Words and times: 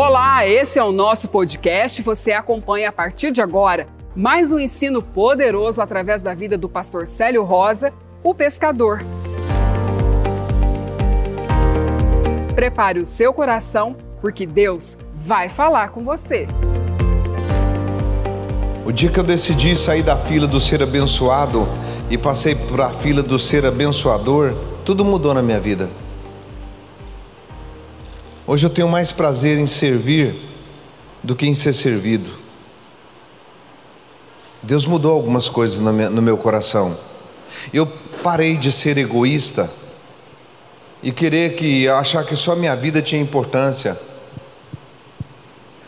Olá, 0.00 0.46
esse 0.46 0.78
é 0.78 0.84
o 0.84 0.92
nosso 0.92 1.26
podcast. 1.26 2.00
Você 2.02 2.30
acompanha 2.30 2.88
a 2.88 2.92
partir 2.92 3.32
de 3.32 3.42
agora 3.42 3.88
mais 4.14 4.52
um 4.52 4.58
ensino 4.60 5.02
poderoso 5.02 5.82
através 5.82 6.22
da 6.22 6.34
vida 6.34 6.56
do 6.56 6.68
pastor 6.68 7.04
Célio 7.08 7.42
Rosa, 7.42 7.92
o 8.22 8.32
pescador. 8.32 9.02
Prepare 12.54 13.00
o 13.00 13.06
seu 13.06 13.32
coração, 13.32 13.96
porque 14.20 14.46
Deus 14.46 14.96
vai 15.16 15.48
falar 15.48 15.88
com 15.88 16.04
você. 16.04 16.46
O 18.86 18.92
dia 18.92 19.10
que 19.10 19.18
eu 19.18 19.24
decidi 19.24 19.74
sair 19.74 20.04
da 20.04 20.16
fila 20.16 20.46
do 20.46 20.60
ser 20.60 20.80
abençoado 20.80 21.66
e 22.08 22.16
passei 22.16 22.54
para 22.54 22.86
a 22.86 22.90
fila 22.90 23.20
do 23.20 23.36
ser 23.36 23.66
abençoador, 23.66 24.54
tudo 24.84 25.04
mudou 25.04 25.34
na 25.34 25.42
minha 25.42 25.58
vida. 25.58 25.90
Hoje 28.50 28.64
eu 28.64 28.70
tenho 28.70 28.88
mais 28.88 29.12
prazer 29.12 29.58
em 29.58 29.66
servir 29.66 30.34
do 31.22 31.36
que 31.36 31.46
em 31.46 31.54
ser 31.54 31.74
servido. 31.74 32.30
Deus 34.62 34.86
mudou 34.86 35.12
algumas 35.12 35.50
coisas 35.50 35.78
no 35.78 36.22
meu 36.22 36.38
coração. 36.38 36.96
Eu 37.74 37.86
parei 38.22 38.56
de 38.56 38.72
ser 38.72 38.96
egoísta 38.96 39.70
e 41.02 41.12
querer 41.12 41.56
que 41.56 41.86
achar 41.88 42.24
que 42.24 42.34
só 42.34 42.56
minha 42.56 42.74
vida 42.74 43.02
tinha 43.02 43.20
importância. 43.20 44.00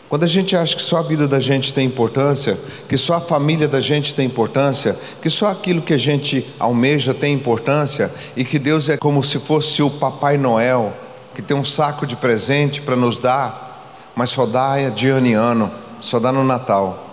Quando 0.07 0.25
a 0.25 0.29
gente 0.29 0.55
acha 0.55 0.77
que 0.77 0.83
só 0.83 0.99
a 0.99 1.03
vida 1.03 1.27
da 1.27 1.41
gente 1.41 1.73
tem 1.73 1.87
importância, 1.87 2.59
que 2.87 2.99
só 2.99 3.15
a 3.15 3.21
família 3.23 3.69
da 3.69 3.81
gente 3.81 4.15
tem 4.15 4.27
importância, 4.27 4.99
que 5.23 5.31
só 5.31 5.47
aquilo 5.47 5.81
que 5.81 5.95
a 5.95 5.99
gente 5.99 6.47
almeja 6.59 7.15
tem 7.15 7.33
importância 7.33 8.13
e 8.37 8.45
que 8.45 8.59
Deus 8.59 8.91
é 8.91 8.99
como 8.99 9.25
se 9.25 9.39
fosse 9.39 9.83
o 9.83 9.89
Papai 9.89 10.37
Noel, 10.37 10.95
que 11.41 11.47
tem 11.47 11.57
um 11.57 11.65
saco 11.65 12.07
de 12.07 12.17
presente 12.17 12.83
para 12.83 12.95
nos 12.95 13.19
dar, 13.19 13.97
mas 14.15 14.29
só 14.29 14.45
dá 14.45 14.77
de 14.91 15.09
ano 15.09 15.27
em 15.27 15.33
ano, 15.33 15.73
só 15.99 16.21
dá 16.21 16.31
no 16.31 16.45
Natal. 16.45 17.07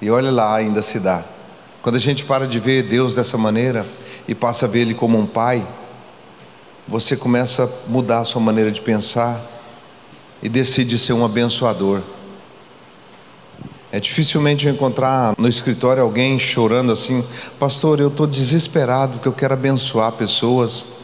E 0.00 0.10
olha 0.10 0.30
lá, 0.30 0.56
ainda 0.56 0.80
se 0.80 0.98
dá. 0.98 1.22
Quando 1.82 1.96
a 1.96 1.98
gente 1.98 2.24
para 2.24 2.46
de 2.46 2.58
ver 2.58 2.84
Deus 2.84 3.14
dessa 3.14 3.36
maneira 3.36 3.86
e 4.26 4.34
passa 4.34 4.64
a 4.64 4.68
ver 4.68 4.80
Ele 4.80 4.94
como 4.94 5.18
um 5.18 5.26
Pai, 5.26 5.66
você 6.88 7.16
começa 7.16 7.64
a 7.64 7.90
mudar 7.90 8.20
a 8.20 8.24
sua 8.24 8.40
maneira 8.40 8.70
de 8.70 8.80
pensar 8.80 9.40
e 10.42 10.48
decide 10.48 10.98
ser 10.98 11.12
um 11.12 11.24
abençoador. 11.24 12.00
É 13.92 14.00
dificilmente 14.00 14.66
eu 14.66 14.72
encontrar 14.72 15.34
no 15.36 15.48
escritório 15.48 16.02
alguém 16.02 16.38
chorando 16.38 16.92
assim, 16.92 17.22
pastor, 17.58 18.00
eu 18.00 18.08
estou 18.08 18.26
desesperado 18.26 19.14
porque 19.14 19.28
eu 19.28 19.32
quero 19.32 19.52
abençoar 19.52 20.12
pessoas. 20.12 20.95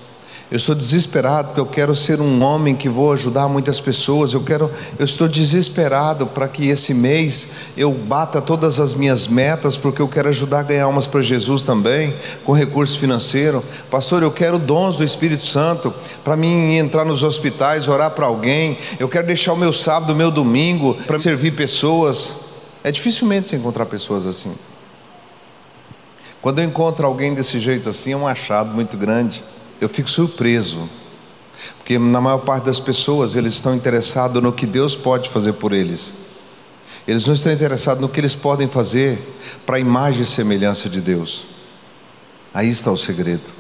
Eu 0.53 0.56
estou 0.56 0.75
desesperado 0.75 1.48
porque 1.48 1.61
eu 1.61 1.64
quero 1.64 1.95
ser 1.95 2.20
um 2.20 2.42
homem 2.42 2.77
que 2.77 2.86
vou 2.86 3.11
ajudar 3.14 3.48
muitas 3.48 3.81
pessoas. 3.81 4.34
Eu 4.34 4.42
quero, 4.42 4.70
eu 4.98 5.05
estou 5.06 5.27
desesperado 5.27 6.27
para 6.27 6.47
que 6.47 6.69
esse 6.69 6.92
mês 6.92 7.53
eu 7.75 7.91
bata 7.91 8.39
todas 8.39 8.78
as 8.78 8.92
minhas 8.92 9.27
metas 9.27 9.78
porque 9.78 10.03
eu 10.03 10.08
quero 10.08 10.28
ajudar 10.28 10.61
a 10.61 10.62
ganhar 10.64 10.89
umas 10.89 11.06
para 11.06 11.23
Jesus 11.23 11.64
também, 11.64 12.14
com 12.45 12.53
recurso 12.53 12.98
financeiro. 12.98 13.64
Pastor, 13.91 14.23
eu 14.23 14.30
quero 14.30 14.58
dons 14.58 14.97
do 14.97 15.05
Espírito 15.05 15.47
Santo 15.47 15.91
para 16.23 16.36
mim 16.36 16.77
entrar 16.77 17.06
nos 17.06 17.25
hospitais, 17.25 17.89
orar 17.89 18.11
para 18.11 18.27
alguém. 18.27 18.77
Eu 19.00 19.08
quero 19.08 19.27
deixar 19.27 19.55
o 19.55 19.56
meu 19.56 19.73
sábado, 19.73 20.12
o 20.12 20.17
meu 20.17 20.30
domingo 20.30 20.98
para 21.06 21.19
servir 21.19 21.53
pessoas. 21.53 22.36
É 22.84 22.92
dificilmente 22.92 23.48
se 23.48 23.56
encontrar 23.56 23.86
pessoas 23.86 24.27
assim. 24.27 24.53
Quando 26.42 26.58
eu 26.58 26.67
encontro 26.67 27.06
alguém 27.06 27.33
desse 27.33 27.58
jeito 27.58 27.89
assim, 27.89 28.12
é 28.12 28.17
um 28.19 28.28
achado 28.28 28.75
muito 28.75 28.98
grande 28.98 29.42
eu 29.85 29.89
fico 29.89 30.09
surpreso, 30.09 30.89
porque 31.79 31.99
na 31.99 32.21
maior 32.21 32.39
parte 32.39 32.65
das 32.65 32.81
pessoas 32.81 33.35
eles 33.35 33.55
estão 33.55 33.75
interessados 33.75 34.43
no 34.43 34.53
que 34.53 34.67
Deus 34.67 34.95
pode 34.95 35.29
fazer 35.29 35.55
por 35.55 35.73
eles. 35.73 36.15
Eles 37.07 37.27
não 37.27 37.35
estão 37.35 37.53
interessados 37.53 38.01
no 38.01 38.09
que 38.09 38.21
eles 38.21 38.35
podem 38.35 38.69
fazer 38.69 39.19
para 39.67 39.77
a 39.77 39.81
imagem 39.81 40.23
e 40.23 40.27
semelhança 40.27 40.89
de 40.89 41.01
Deus. 41.01 41.47
Aí 42.55 42.69
está 42.69 42.92
o 42.92 42.97
segredo. 42.97 43.53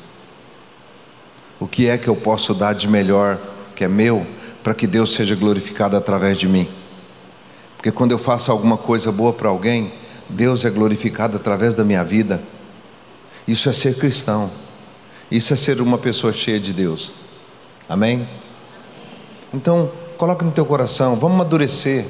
O 1.58 1.66
que 1.66 1.88
é 1.88 1.98
que 1.98 2.08
eu 2.08 2.14
posso 2.14 2.54
dar 2.54 2.72
de 2.72 2.88
melhor, 2.88 3.40
que 3.74 3.84
é 3.84 3.88
meu, 3.88 4.26
para 4.62 4.74
que 4.74 4.86
Deus 4.86 5.12
seja 5.12 5.34
glorificado 5.34 5.96
através 5.96 6.38
de 6.38 6.48
mim? 6.48 6.68
Porque 7.76 7.90
quando 7.90 8.12
eu 8.12 8.18
faço 8.18 8.52
alguma 8.52 8.76
coisa 8.76 9.10
boa 9.10 9.32
para 9.32 9.48
alguém, 9.48 9.92
Deus 10.28 10.64
é 10.64 10.70
glorificado 10.70 11.36
através 11.36 11.74
da 11.74 11.82
minha 11.82 12.04
vida. 12.04 12.40
Isso 13.46 13.68
é 13.68 13.72
ser 13.72 13.96
cristão. 13.98 14.61
Isso 15.32 15.54
é 15.54 15.56
ser 15.56 15.80
uma 15.80 15.96
pessoa 15.96 16.30
cheia 16.30 16.60
de 16.60 16.74
Deus. 16.74 17.14
Amém? 17.88 18.28
Então, 19.54 19.90
coloca 20.18 20.44
no 20.44 20.52
teu 20.52 20.66
coração, 20.66 21.16
vamos 21.16 21.36
amadurecer. 21.36 22.04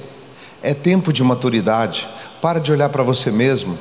É 0.60 0.74
tempo 0.74 1.12
de 1.12 1.22
maturidade. 1.22 2.08
Para 2.40 2.58
de 2.58 2.72
olhar 2.72 2.88
para 2.88 3.04
você 3.04 3.30
mesmo. 3.30 3.78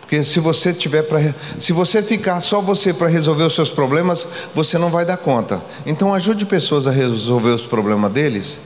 Porque 0.00 0.22
se 0.22 0.38
você 0.38 0.70
tiver 0.74 1.00
para 1.04 1.34
se 1.58 1.72
você 1.72 2.02
ficar 2.02 2.42
só 2.42 2.60
você 2.60 2.92
para 2.92 3.08
resolver 3.08 3.44
os 3.44 3.54
seus 3.54 3.70
problemas, 3.70 4.28
você 4.54 4.76
não 4.76 4.90
vai 4.90 5.06
dar 5.06 5.16
conta. 5.16 5.64
Então 5.86 6.12
ajude 6.12 6.44
pessoas 6.44 6.86
a 6.86 6.90
resolver 6.90 7.52
os 7.52 7.66
problemas 7.66 8.12
deles. 8.12 8.60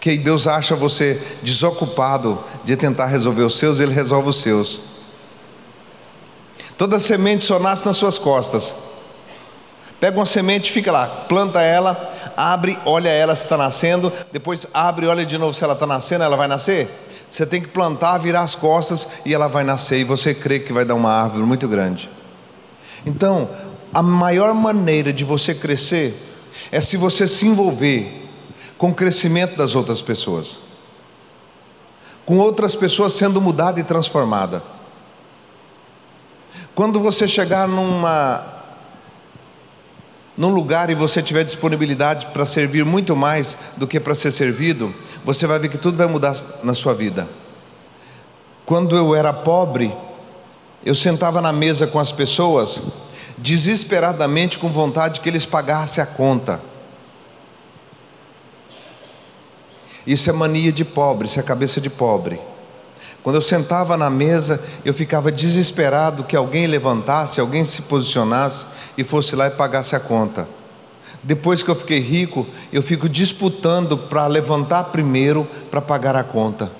Que 0.00 0.18
Deus 0.18 0.48
acha 0.48 0.74
você 0.74 1.22
desocupado 1.40 2.42
de 2.64 2.76
tentar 2.76 3.06
resolver 3.06 3.42
os 3.42 3.56
seus, 3.56 3.78
ele 3.78 3.94
resolve 3.94 4.30
os 4.30 4.40
seus. 4.40 4.80
Toda 6.76 6.98
semente 6.98 7.44
só 7.44 7.60
nasce 7.60 7.86
nas 7.86 7.96
suas 7.96 8.18
costas. 8.18 8.87
Pega 10.00 10.16
uma 10.16 10.26
semente, 10.26 10.70
fica 10.70 10.92
lá, 10.92 11.06
planta 11.06 11.60
ela, 11.60 12.32
abre, 12.36 12.78
olha 12.84 13.08
ela 13.08 13.34
se 13.34 13.42
está 13.42 13.56
nascendo, 13.56 14.12
depois 14.30 14.66
abre, 14.72 15.06
olha 15.06 15.26
de 15.26 15.36
novo 15.36 15.52
se 15.52 15.64
ela 15.64 15.72
está 15.72 15.86
nascendo, 15.86 16.22
ela 16.22 16.36
vai 16.36 16.46
nascer. 16.46 16.88
Você 17.28 17.44
tem 17.44 17.60
que 17.60 17.68
plantar, 17.68 18.16
virar 18.18 18.42
as 18.42 18.54
costas 18.54 19.08
e 19.26 19.34
ela 19.34 19.48
vai 19.48 19.64
nascer, 19.64 19.98
e 19.98 20.04
você 20.04 20.32
crê 20.32 20.60
que 20.60 20.72
vai 20.72 20.84
dar 20.84 20.94
uma 20.94 21.10
árvore 21.10 21.42
muito 21.42 21.66
grande. 21.66 22.08
Então, 23.04 23.50
a 23.92 24.02
maior 24.02 24.54
maneira 24.54 25.12
de 25.12 25.24
você 25.24 25.54
crescer 25.54 26.14
é 26.70 26.80
se 26.80 26.96
você 26.96 27.26
se 27.26 27.46
envolver 27.46 28.28
com 28.76 28.90
o 28.90 28.94
crescimento 28.94 29.56
das 29.56 29.74
outras 29.74 30.00
pessoas, 30.00 30.60
com 32.24 32.38
outras 32.38 32.76
pessoas 32.76 33.14
sendo 33.14 33.40
mudada 33.40 33.80
e 33.80 33.82
transformada. 33.82 34.62
Quando 36.74 37.00
você 37.00 37.26
chegar 37.26 37.66
numa 37.66 38.57
num 40.38 40.50
lugar 40.50 40.88
e 40.88 40.94
você 40.94 41.20
tiver 41.20 41.42
disponibilidade 41.42 42.26
para 42.26 42.46
servir 42.46 42.84
muito 42.84 43.16
mais 43.16 43.58
do 43.76 43.88
que 43.88 43.98
para 43.98 44.14
ser 44.14 44.30
servido, 44.30 44.94
você 45.24 45.48
vai 45.48 45.58
ver 45.58 45.68
que 45.68 45.76
tudo 45.76 45.98
vai 45.98 46.06
mudar 46.06 46.36
na 46.62 46.74
sua 46.74 46.94
vida. 46.94 47.28
Quando 48.64 48.96
eu 48.96 49.16
era 49.16 49.32
pobre, 49.32 49.92
eu 50.86 50.94
sentava 50.94 51.40
na 51.40 51.52
mesa 51.52 51.88
com 51.88 51.98
as 51.98 52.12
pessoas, 52.12 52.80
desesperadamente 53.36 54.60
com 54.60 54.68
vontade 54.68 55.20
que 55.20 55.28
eles 55.28 55.44
pagassem 55.44 56.04
a 56.04 56.06
conta. 56.06 56.62
Isso 60.06 60.30
é 60.30 60.32
mania 60.32 60.70
de 60.70 60.84
pobre, 60.84 61.26
isso 61.26 61.40
é 61.40 61.42
cabeça 61.42 61.80
de 61.80 61.90
pobre. 61.90 62.40
Quando 63.22 63.36
eu 63.36 63.42
sentava 63.42 63.96
na 63.96 64.08
mesa, 64.08 64.62
eu 64.84 64.94
ficava 64.94 65.30
desesperado 65.30 66.24
que 66.24 66.36
alguém 66.36 66.66
levantasse, 66.66 67.40
alguém 67.40 67.64
se 67.64 67.82
posicionasse 67.82 68.66
e 68.96 69.04
fosse 69.04 69.34
lá 69.34 69.48
e 69.48 69.50
pagasse 69.50 69.96
a 69.96 70.00
conta. 70.00 70.48
Depois 71.22 71.62
que 71.62 71.70
eu 71.70 71.74
fiquei 71.74 71.98
rico, 71.98 72.46
eu 72.72 72.82
fico 72.82 73.08
disputando 73.08 73.98
para 73.98 74.26
levantar 74.26 74.84
primeiro 74.84 75.48
para 75.70 75.80
pagar 75.80 76.14
a 76.16 76.22
conta. 76.22 76.70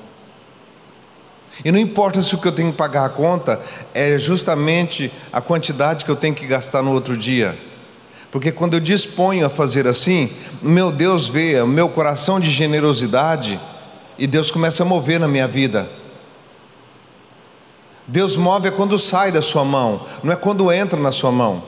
E 1.65 1.73
não 1.73 1.79
importa 1.79 2.23
se 2.23 2.35
o 2.35 2.39
que 2.39 2.47
eu 2.47 2.53
tenho 2.53 2.71
que 2.71 2.79
pagar 2.79 3.05
a 3.05 3.09
conta 3.09 3.61
é 3.93 4.17
justamente 4.17 5.13
a 5.33 5.41
quantidade 5.41 6.05
que 6.05 6.11
eu 6.11 6.17
tenho 6.17 6.35
que 6.35 6.47
gastar 6.47 6.83
no 6.83 6.93
outro 6.93 7.17
dia. 7.17 7.59
Porque 8.31 8.53
quando 8.53 8.75
eu 8.75 8.81
disponho 8.81 9.45
a 9.45 9.51
fazer 9.51 9.89
assim, 9.89 10.31
meu 10.63 10.93
Deus 10.93 11.29
vê 11.29 11.61
o 11.61 11.67
meu 11.67 11.89
coração 11.89 12.39
de 12.39 12.51
generosidade 12.51 13.59
e 14.19 14.27
Deus 14.27 14.51
começa 14.51 14.83
a 14.83 14.87
mover 14.87 15.19
na 15.19 15.27
minha 15.27 15.49
vida. 15.49 15.91
Deus 18.09 18.37
move 18.37 18.69
é 18.69 18.71
quando 18.71 18.99
sai 18.99 19.31
da 19.31 19.43
sua 19.43 19.65
mão, 19.65 20.01
não 20.23 20.33
é 20.33 20.37
quando 20.37 20.73
entra 20.73 20.99
na 20.99 21.13
sua 21.13 21.31
mão. 21.31 21.63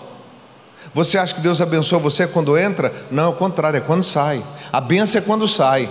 Você 0.94 1.18
acha 1.18 1.34
que 1.34 1.40
Deus 1.42 1.60
abençoa 1.60 1.98
você 1.98 2.26
quando 2.26 2.56
entra? 2.56 2.92
Não, 3.10 3.24
é 3.24 3.28
o 3.28 3.34
contrário, 3.34 3.76
é 3.76 3.80
quando 3.80 4.02
sai. 4.02 4.42
A 4.72 4.80
benção 4.80 5.20
é 5.20 5.24
quando 5.24 5.46
sai. 5.46 5.90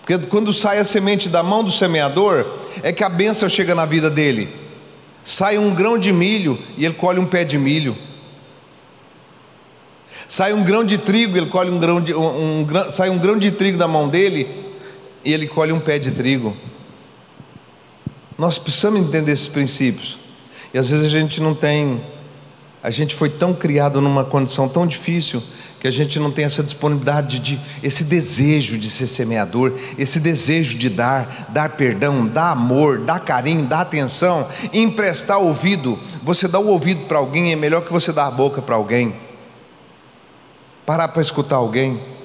Porque 0.00 0.18
quando 0.26 0.50
sai 0.52 0.78
a 0.78 0.84
semente 0.84 1.28
da 1.28 1.42
mão 1.42 1.62
do 1.62 1.70
semeador, 1.70 2.46
é 2.82 2.90
que 2.90 3.04
a 3.04 3.08
benção 3.08 3.48
chega 3.50 3.74
na 3.74 3.84
vida 3.84 4.08
dele. 4.08 4.48
Sai 5.22 5.58
um 5.58 5.74
grão 5.74 5.98
de 5.98 6.10
milho 6.10 6.58
e 6.78 6.84
ele 6.84 6.94
colhe 6.94 7.20
um 7.20 7.26
pé 7.26 7.44
de 7.44 7.58
milho. 7.58 7.96
Sai 10.26 10.54
um 10.54 10.64
grão 10.64 10.84
de 10.84 10.96
trigo, 10.96 11.36
ele 11.36 11.46
colhe 11.46 11.70
um 11.70 11.78
grão 11.78 12.00
de 12.00 12.14
um, 12.14 12.62
um, 12.62 12.66
sai 12.90 13.10
um 13.10 13.18
grão 13.18 13.38
de 13.38 13.50
trigo 13.50 13.76
da 13.76 13.86
mão 13.86 14.08
dele 14.08 14.48
e 15.24 15.32
ele 15.32 15.46
colhe 15.46 15.72
um 15.72 15.80
pé 15.80 15.98
de 15.98 16.12
trigo. 16.12 16.56
Nós 18.38 18.58
precisamos 18.58 19.00
entender 19.00 19.32
esses 19.32 19.48
princípios. 19.48 20.18
E 20.74 20.78
às 20.78 20.90
vezes 20.90 21.06
a 21.06 21.08
gente 21.08 21.40
não 21.40 21.54
tem, 21.54 22.02
a 22.82 22.90
gente 22.90 23.14
foi 23.14 23.30
tão 23.30 23.54
criado 23.54 24.00
numa 24.00 24.24
condição 24.24 24.68
tão 24.68 24.86
difícil 24.86 25.42
que 25.80 25.88
a 25.88 25.90
gente 25.90 26.18
não 26.18 26.30
tem 26.30 26.44
essa 26.44 26.62
disponibilidade 26.62 27.38
de 27.38 27.60
esse 27.82 28.04
desejo 28.04 28.76
de 28.76 28.90
ser 28.90 29.06
semeador, 29.06 29.74
esse 29.96 30.18
desejo 30.18 30.76
de 30.76 30.88
dar, 30.88 31.46
dar 31.50 31.70
perdão, 31.70 32.26
dar 32.26 32.50
amor, 32.50 32.98
dar 32.98 33.20
carinho, 33.20 33.64
dar 33.64 33.82
atenção, 33.82 34.46
emprestar 34.72 35.38
ouvido. 35.38 35.98
Você 36.22 36.48
dá 36.48 36.58
o 36.58 36.66
ouvido 36.66 37.06
para 37.06 37.18
alguém 37.18 37.52
é 37.52 37.56
melhor 37.56 37.82
que 37.82 37.92
você 37.92 38.12
dar 38.12 38.26
a 38.26 38.30
boca 38.30 38.60
para 38.60 38.74
alguém. 38.74 39.14
Parar 40.84 41.08
para 41.08 41.22
escutar 41.22 41.56
alguém. 41.56 42.15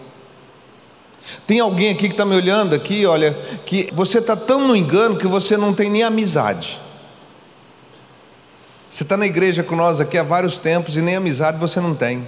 Tem 1.51 1.59
alguém 1.59 1.89
aqui 1.89 2.07
que 2.07 2.13
está 2.13 2.24
me 2.24 2.33
olhando 2.33 2.74
aqui, 2.74 3.06
olha, 3.06 3.33
que 3.65 3.89
você 3.92 4.19
está 4.19 4.38
tão 4.38 4.65
no 4.65 4.74
engano 4.74 5.18
que 5.18 5.27
você 5.27 5.57
não 5.57 5.74
tem 5.74 5.89
nem 5.89 6.01
amizade. 6.01 6.80
Você 8.89 9.03
está 9.03 9.18
na 9.18 9.25
igreja 9.25 9.62
com 9.62 9.75
nós 9.75 10.00
aqui 10.00 10.18
há 10.18 10.24
vários 10.24 10.62
tempos 10.62 10.95
e 10.95 11.01
nem 11.01 11.18
amizade 11.18 11.57
você 11.57 11.81
não 11.81 11.94
tem. 11.94 12.25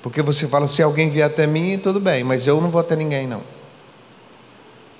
Porque 0.00 0.22
você 0.22 0.46
fala, 0.46 0.68
se 0.68 0.80
alguém 0.80 1.10
vier 1.10 1.26
até 1.26 1.44
mim, 1.44 1.76
tudo 1.76 1.98
bem, 1.98 2.22
mas 2.22 2.46
eu 2.46 2.60
não 2.60 2.70
vou 2.70 2.80
até 2.80 2.94
ninguém, 2.94 3.26
não. 3.26 3.42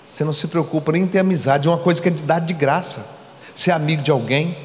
Você 0.03 0.25
não 0.25 0.33
se 0.33 0.49
preocupa 0.49 0.91
nem 0.91 1.03
em 1.05 1.07
ter 1.07 1.21
amizade, 1.21 1.69
é 1.69 1.71
uma 1.71 1.79
coisa 1.79 2.03
que 2.03 2.09
é 2.09 2.11
dar 2.11 2.41
de 2.41 2.53
graça. 2.53 3.07
Ser 3.55 3.71
amigo 3.71 4.03
de 4.03 4.11
alguém. 4.11 4.59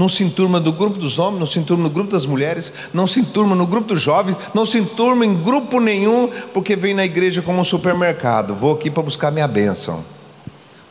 Não 0.00 0.08
se 0.08 0.24
enturma 0.24 0.58
do 0.58 0.72
grupo 0.72 0.98
dos 0.98 1.18
homens, 1.18 1.40
não 1.40 1.46
se 1.46 1.58
enturma 1.58 1.82
no 1.82 1.90
grupo 1.90 2.12
das 2.12 2.24
mulheres, 2.24 2.72
não 2.90 3.06
se 3.06 3.20
enturma 3.20 3.54
no 3.54 3.66
grupo 3.66 3.88
dos 3.88 4.00
jovens, 4.00 4.34
não 4.54 4.64
se 4.64 4.78
enturma 4.78 5.26
em 5.26 5.34
grupo 5.34 5.78
nenhum, 5.78 6.30
porque 6.54 6.74
vem 6.74 6.94
na 6.94 7.04
igreja 7.04 7.42
como 7.42 7.60
um 7.60 7.64
supermercado. 7.64 8.54
Vou 8.54 8.72
aqui 8.72 8.90
para 8.90 9.02
buscar 9.02 9.30
minha 9.30 9.46
bênção. 9.46 10.02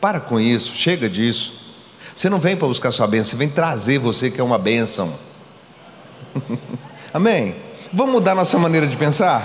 Para 0.00 0.20
com 0.20 0.38
isso, 0.38 0.76
chega 0.76 1.08
disso. 1.08 1.54
Você 2.14 2.30
não 2.30 2.38
vem 2.38 2.56
para 2.56 2.68
buscar 2.68 2.92
sua 2.92 3.08
bênção, 3.08 3.32
você 3.32 3.36
vem 3.36 3.48
trazer 3.48 3.98
você 3.98 4.30
que 4.30 4.40
é 4.40 4.44
uma 4.44 4.58
bênção. 4.58 5.12
Amém? 7.12 7.56
Vamos 7.92 8.12
mudar 8.12 8.36
nossa 8.36 8.56
maneira 8.60 8.86
de 8.86 8.96
pensar? 8.96 9.44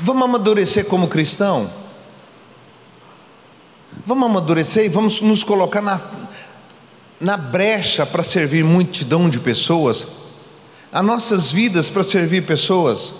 Vamos 0.00 0.24
amadurecer 0.24 0.86
como 0.86 1.06
cristão? 1.06 1.85
Vamos 4.06 4.30
amadurecer 4.30 4.84
e 4.84 4.88
vamos 4.88 5.20
nos 5.20 5.42
colocar 5.42 5.82
na, 5.82 6.00
na 7.20 7.36
brecha 7.36 8.06
para 8.06 8.22
servir 8.22 8.62
multidão 8.62 9.28
de 9.28 9.40
pessoas, 9.40 10.06
as 10.92 11.04
nossas 11.04 11.50
vidas 11.50 11.88
para 11.88 12.04
servir 12.04 12.46
pessoas. 12.46 13.16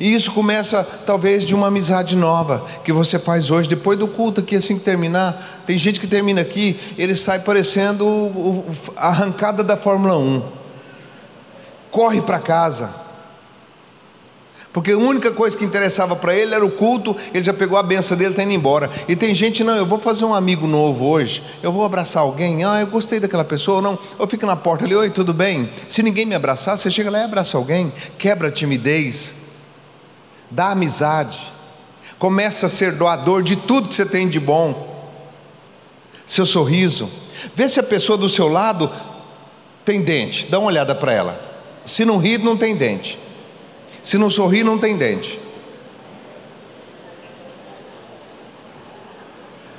E 0.00 0.12
isso 0.12 0.32
começa 0.32 0.82
talvez 1.06 1.44
de 1.44 1.54
uma 1.54 1.68
amizade 1.68 2.16
nova 2.16 2.66
que 2.82 2.92
você 2.92 3.16
faz 3.16 3.52
hoje, 3.52 3.68
depois 3.68 3.96
do 3.96 4.08
culto 4.08 4.40
aqui, 4.40 4.56
assim 4.56 4.76
que 4.76 4.84
terminar. 4.84 5.62
Tem 5.64 5.78
gente 5.78 6.00
que 6.00 6.06
termina 6.08 6.40
aqui, 6.40 6.80
ele 6.98 7.14
sai 7.14 7.38
parecendo 7.38 8.64
a 8.96 9.10
arrancada 9.10 9.62
da 9.62 9.76
Fórmula 9.76 10.18
1. 10.18 10.42
Corre 11.92 12.20
para 12.20 12.40
casa. 12.40 13.03
Porque 14.74 14.90
a 14.90 14.98
única 14.98 15.30
coisa 15.30 15.56
que 15.56 15.64
interessava 15.64 16.16
para 16.16 16.34
ele 16.34 16.52
era 16.52 16.66
o 16.66 16.70
culto, 16.70 17.16
ele 17.32 17.44
já 17.44 17.54
pegou 17.54 17.78
a 17.78 17.82
benção 17.82 18.16
dele, 18.16 18.30
está 18.30 18.42
indo 18.42 18.54
embora. 18.54 18.90
E 19.06 19.14
tem 19.14 19.32
gente, 19.32 19.62
não, 19.62 19.76
eu 19.76 19.86
vou 19.86 20.00
fazer 20.00 20.24
um 20.24 20.34
amigo 20.34 20.66
novo 20.66 21.06
hoje, 21.06 21.44
eu 21.62 21.70
vou 21.70 21.84
abraçar 21.84 22.24
alguém, 22.24 22.64
ah, 22.64 22.80
eu 22.80 22.88
gostei 22.88 23.20
daquela 23.20 23.44
pessoa, 23.44 23.80
não, 23.80 23.96
eu 24.18 24.26
fico 24.26 24.44
na 24.44 24.56
porta 24.56 24.84
ali, 24.84 24.92
oi, 24.92 25.10
tudo 25.10 25.32
bem? 25.32 25.70
Se 25.88 26.02
ninguém 26.02 26.26
me 26.26 26.34
abraçar, 26.34 26.76
você 26.76 26.90
chega 26.90 27.08
lá 27.08 27.20
e 27.20 27.22
abraça 27.22 27.56
alguém, 27.56 27.92
quebra 28.18 28.48
a 28.48 28.50
timidez. 28.50 29.36
Da 30.50 30.72
amizade, 30.72 31.52
começa 32.18 32.66
a 32.66 32.68
ser 32.68 32.94
doador 32.94 33.44
de 33.44 33.54
tudo 33.54 33.88
que 33.88 33.94
você 33.94 34.04
tem 34.04 34.28
de 34.28 34.40
bom, 34.40 35.08
seu 36.26 36.44
sorriso, 36.44 37.08
vê 37.54 37.68
se 37.68 37.78
a 37.78 37.82
pessoa 37.84 38.18
do 38.18 38.28
seu 38.28 38.48
lado 38.48 38.90
tem 39.84 40.02
dente, 40.02 40.48
dá 40.50 40.58
uma 40.58 40.66
olhada 40.66 40.96
para 40.96 41.12
ela. 41.12 41.60
Se 41.84 42.04
não 42.04 42.18
rir, 42.18 42.38
não 42.38 42.56
tem 42.56 42.74
dente. 42.74 43.22
Se 44.04 44.18
não 44.18 44.28
sorrir, 44.28 44.62
não 44.62 44.78
tem 44.78 44.96
dente. 44.98 45.40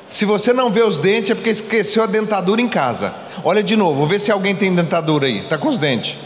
Se 0.08 0.26
você 0.26 0.52
não 0.52 0.72
vê 0.72 0.82
os 0.82 0.98
dentes, 0.98 1.32
é 1.32 1.36
porque 1.36 1.52
esqueceu 1.52 2.02
a 2.02 2.08
dentadura 2.08 2.60
em 2.60 2.68
casa. 2.68 3.14
Olha 3.44 3.62
de 3.62 3.76
novo, 3.76 4.08
vê 4.08 4.18
se 4.18 4.32
alguém 4.32 4.56
tem 4.56 4.74
dentadura 4.74 5.28
aí. 5.28 5.40
Está 5.44 5.58
com 5.58 5.70
os 5.70 5.78
dentes. 5.78 6.18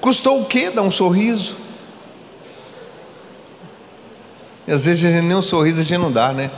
Custou 0.00 0.42
o 0.42 0.44
quê? 0.44 0.70
Dar 0.70 0.82
um 0.82 0.90
sorriso. 0.90 1.56
E 4.66 4.72
às 4.72 4.84
vezes 4.84 5.04
a 5.04 5.10
gente, 5.10 5.24
nem 5.24 5.36
um 5.36 5.42
sorriso 5.42 5.80
a 5.80 5.84
gente 5.84 5.98
não 5.98 6.12
dá, 6.12 6.32
né? 6.32 6.50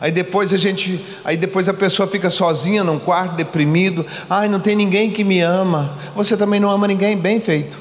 Aí 0.00 0.12
depois 0.12 0.52
a 0.52 0.56
gente, 0.56 1.04
aí 1.24 1.36
depois 1.36 1.68
a 1.68 1.74
pessoa 1.74 2.06
fica 2.08 2.30
sozinha 2.30 2.84
num 2.84 2.98
quarto, 2.98 3.36
deprimido. 3.36 4.04
Ai, 4.28 4.48
não 4.48 4.60
tem 4.60 4.76
ninguém 4.76 5.10
que 5.10 5.24
me 5.24 5.40
ama. 5.40 5.96
Você 6.14 6.36
também 6.36 6.60
não 6.60 6.70
ama 6.70 6.86
ninguém, 6.86 7.16
bem 7.16 7.40
feito. 7.40 7.80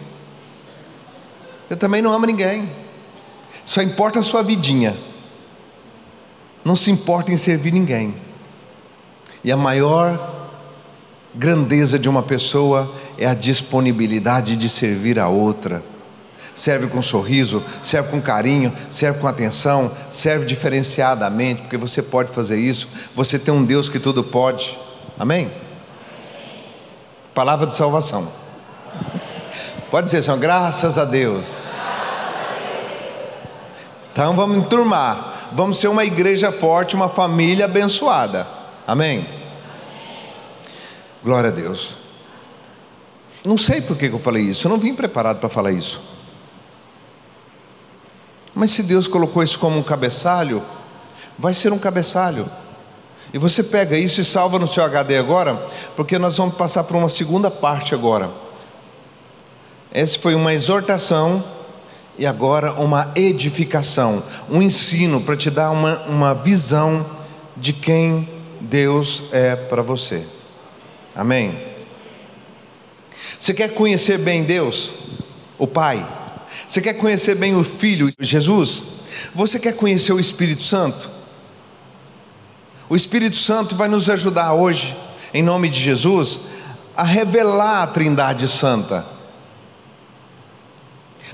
Você 1.67 1.75
também 1.75 2.01
não 2.01 2.13
ama 2.13 2.25
ninguém. 2.25 2.69
Só 3.65 3.81
importa 3.81 4.19
a 4.19 4.23
sua 4.23 4.41
vidinha. 4.41 4.97
Não 6.63 6.75
se 6.75 6.89
importa 6.89 7.31
em 7.31 7.37
servir 7.37 7.71
ninguém. 7.71 8.15
E 9.43 9.51
a 9.51 9.57
maior 9.57 10.49
grandeza 11.35 11.99
de 11.99 12.09
uma 12.09 12.23
pessoa 12.23 12.91
é 13.17 13.27
a 13.27 13.33
disponibilidade 13.33 14.55
de 14.55 14.69
servir 14.69 15.19
a 15.19 15.27
outra 15.27 15.83
serve 16.57 16.87
com 16.87 17.03
sorriso, 17.03 17.63
serve 17.83 18.09
com 18.09 18.19
carinho, 18.19 18.73
serve 18.89 19.19
com 19.19 19.27
atenção, 19.27 19.91
serve 20.09 20.43
diferenciadamente, 20.47 21.61
porque 21.61 21.77
você 21.77 22.01
pode 22.01 22.31
fazer 22.31 22.59
isso. 22.59 22.89
Você 23.13 23.37
tem 23.37 23.53
um 23.53 23.63
Deus 23.63 23.87
que 23.89 23.99
tudo 23.99 24.23
pode. 24.23 24.77
Amém? 25.19 25.51
Palavra 27.33 27.67
de 27.67 27.75
salvação. 27.75 28.27
Pode 29.91 30.05
dizer, 30.05 30.23
Senhor, 30.23 30.39
graças 30.39 30.97
a 30.97 31.05
Deus. 31.05 31.61
Então 34.11 34.35
vamos 34.35 34.57
enturmar. 34.57 35.49
Vamos 35.53 35.77
ser 35.77 35.89
uma 35.89 36.03
igreja 36.03 36.51
forte, 36.51 36.95
uma 36.95 37.07
família 37.07 37.65
abençoada. 37.65 38.47
Amém? 38.87 39.27
Glória 41.23 41.51
a 41.51 41.53
Deus. 41.53 41.99
Não 43.45 43.57
sei 43.57 43.79
por 43.79 43.95
que 43.95 44.07
eu 44.07 44.17
falei 44.17 44.43
isso, 44.43 44.65
eu 44.65 44.71
não 44.71 44.79
vim 44.79 44.95
preparado 44.95 45.39
para 45.39 45.49
falar 45.49 45.71
isso. 45.71 46.16
Mas 48.57 48.71
se 48.71 48.81
Deus 48.81 49.07
colocou 49.07 49.43
isso 49.43 49.59
como 49.59 49.77
um 49.77 49.83
cabeçalho, 49.83 50.63
vai 51.37 51.53
ser 51.53 51.71
um 51.71 51.77
cabeçalho. 51.77 52.49
E 53.31 53.37
você 53.37 53.61
pega 53.61 53.95
isso 53.95 54.19
e 54.19 54.25
salva 54.25 54.57
no 54.57 54.65
seu 54.65 54.83
HD 54.83 55.15
agora, 55.15 55.67
porque 55.95 56.17
nós 56.17 56.37
vamos 56.37 56.55
passar 56.55 56.83
para 56.85 56.97
uma 56.97 57.07
segunda 57.07 57.51
parte 57.51 57.93
agora. 57.93 58.31
Essa 59.91 60.17
foi 60.17 60.33
uma 60.33 60.55
exortação 60.55 61.43
e 62.17 62.25
agora 62.25 62.73
uma 62.73 63.11
edificação, 63.15 64.23
um 64.49 64.59
ensino 64.59 65.21
para 65.21 65.37
te 65.37 65.51
dar 65.51 65.69
uma, 65.69 66.01
uma 66.07 66.33
visão 66.33 67.05
de 67.55 67.73
quem 67.73 68.27
Deus 68.59 69.25
é 69.31 69.55
para 69.55 69.83
você. 69.83 70.25
Amém? 71.13 71.61
Você 73.39 73.53
quer 73.53 73.75
conhecer 73.75 74.17
bem 74.17 74.43
Deus, 74.43 74.93
o 75.59 75.67
Pai? 75.67 76.26
Você 76.67 76.81
quer 76.81 76.93
conhecer 76.93 77.35
bem 77.35 77.55
o 77.55 77.63
Filho, 77.63 78.11
Jesus? 78.19 78.83
Você 79.33 79.59
quer 79.59 79.75
conhecer 79.75 80.13
o 80.13 80.19
Espírito 80.19 80.63
Santo? 80.63 81.09
O 82.89 82.95
Espírito 82.95 83.35
Santo 83.35 83.75
vai 83.75 83.87
nos 83.87 84.09
ajudar 84.09 84.53
hoje, 84.53 84.95
em 85.33 85.43
nome 85.43 85.69
de 85.69 85.79
Jesus, 85.79 86.39
a 86.95 87.03
revelar 87.03 87.83
a 87.83 87.87
Trindade 87.87 88.47
Santa. 88.47 89.05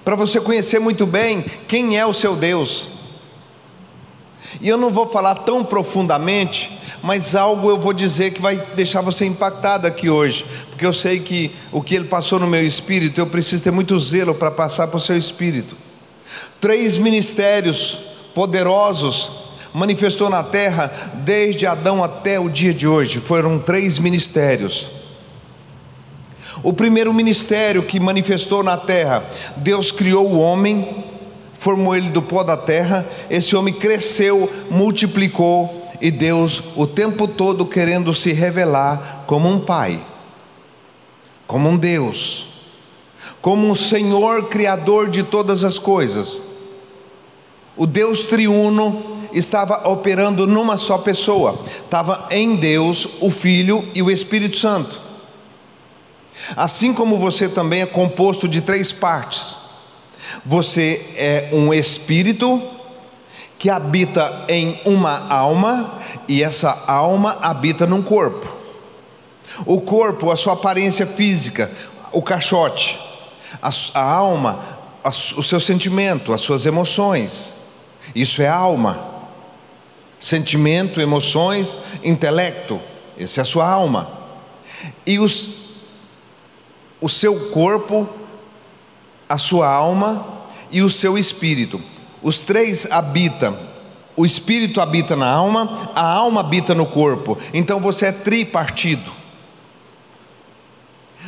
Para 0.04 0.16
você 0.16 0.42
conhecer 0.42 0.80
muito 0.80 1.06
bem 1.06 1.46
quem 1.68 1.98
é 1.98 2.06
o 2.06 2.14
seu 2.14 2.36
Deus. 2.36 2.90
E 4.60 4.68
eu 4.68 4.78
não 4.78 4.92
vou 4.92 5.08
falar 5.08 5.36
tão 5.36 5.64
profundamente, 5.64 6.78
mas 7.04 7.36
algo 7.36 7.70
eu 7.70 7.78
vou 7.78 7.92
dizer 7.92 8.32
que 8.32 8.42
vai 8.42 8.56
deixar 8.78 9.02
você 9.02 9.26
impactado 9.26 9.86
aqui 9.86 10.10
hoje, 10.10 10.46
porque 10.70 10.86
eu 10.86 10.94
sei 10.94 11.20
que 11.20 11.52
o 11.70 11.82
que 11.82 11.96
ele 11.96 12.06
passou 12.06 12.40
no 12.40 12.48
meu 12.48 12.66
espírito, 12.66 13.20
eu 13.20 13.28
preciso 13.28 13.62
ter 13.62 13.72
muito 13.72 14.00
zelo 14.00 14.34
para 14.34 14.50
passar 14.50 14.88
para 14.88 14.96
o 14.96 15.02
seu 15.02 15.18
espírito. 15.18 15.76
Três 16.62 16.98
ministérios 16.98 18.00
poderosos 18.34 19.30
manifestou 19.74 20.30
na 20.30 20.44
terra 20.44 21.12
desde 21.26 21.68
Adão 21.68 22.02
até 22.02 22.40
o 22.40 22.48
dia 22.48 22.74
de 22.74 22.88
hoje. 22.88 23.20
Foram 23.20 23.60
três 23.60 24.00
ministérios. 24.00 24.90
O 26.64 26.72
primeiro 26.72 27.14
ministério 27.14 27.84
que 27.84 28.00
manifestou 28.00 28.64
na 28.64 28.78
terra, 28.78 29.30
Deus 29.58 29.92
criou 29.92 30.32
o 30.32 30.40
homem, 30.40 31.04
formou 31.54 31.94
ele 31.94 32.12
do 32.12 32.22
pó 32.22 32.44
da 32.44 32.56
terra, 32.56 33.06
esse 33.30 33.58
homem 33.58 33.74
cresceu, 33.74 34.50
multiplicou, 34.72 35.83
e 36.04 36.12
Deus 36.12 36.62
o 36.76 36.86
tempo 36.86 37.30
todo 37.30 37.66
querendo 37.66 38.14
se 38.14 38.34
revelar 38.34 39.24
como 39.26 39.48
um 39.48 39.58
Pai, 39.58 40.06
como 41.48 41.70
um 41.70 41.78
Deus, 41.78 42.48
como 43.42 43.66
um 43.66 43.74
Senhor 43.74 44.50
Criador 44.50 45.10
de 45.10 45.24
todas 45.24 45.64
as 45.64 45.80
coisas. 45.80 46.44
O 47.78 47.88
Deus 47.88 48.26
triuno 48.26 49.22
estava 49.32 49.88
operando 49.88 50.46
numa 50.46 50.76
só 50.76 50.98
pessoa, 50.98 51.58
estava 51.86 52.28
em 52.30 52.58
Deus, 52.58 53.08
o 53.22 53.32
Filho 53.32 53.88
e 53.96 54.02
o 54.02 54.12
Espírito 54.12 54.58
Santo. 54.58 55.00
Assim 56.58 56.94
como 56.94 57.18
você 57.18 57.48
também 57.48 57.82
é 57.82 57.86
composto 57.86 58.46
de 58.46 58.60
três 58.60 58.92
partes. 58.92 59.58
Você 60.46 61.14
é 61.16 61.50
um 61.54 61.74
espírito 61.74 62.73
que 63.64 63.70
habita 63.70 64.44
em 64.50 64.78
uma 64.84 65.26
alma 65.30 65.98
e 66.28 66.44
essa 66.44 66.84
alma 66.86 67.38
habita 67.42 67.88
num 67.88 68.02
corpo. 68.02 68.54
O 69.66 69.80
corpo, 69.80 70.30
a 70.32 70.36
sua 70.36 70.52
aparência 70.52 71.08
física, 71.08 71.72
o 72.12 72.22
caixote, 72.22 73.00
a, 73.62 73.70
a 73.94 74.04
alma, 74.04 74.60
a, 75.02 75.08
o 75.08 75.42
seu 75.42 75.62
sentimento, 75.62 76.34
as 76.34 76.42
suas 76.42 76.66
emoções. 76.66 77.54
Isso 78.14 78.42
é 78.42 78.50
alma. 78.50 79.00
Sentimento, 80.20 81.00
emoções, 81.00 81.78
intelecto. 82.04 82.82
Essa 83.18 83.40
é 83.40 83.44
a 83.44 83.46
sua 83.46 83.66
alma. 83.66 84.12
E 85.06 85.20
os, 85.20 85.48
o 87.00 87.08
seu 87.08 87.50
corpo, 87.52 88.10
a 89.30 89.38
sua 89.38 89.70
alma 89.70 90.50
e 90.70 90.82
o 90.82 90.90
seu 90.90 91.18
espírito. 91.18 91.82
Os 92.24 92.42
três 92.42 92.90
habitam. 92.90 93.58
O 94.16 94.26
espírito 94.26 94.80
habita 94.80 95.16
na 95.16 95.28
alma, 95.28 95.92
a 95.94 96.06
alma 96.06 96.40
habita 96.40 96.74
no 96.74 96.86
corpo. 96.86 97.38
Então 97.54 97.80
você 97.80 98.08
é 98.08 98.12
tripartido. 98.12 99.12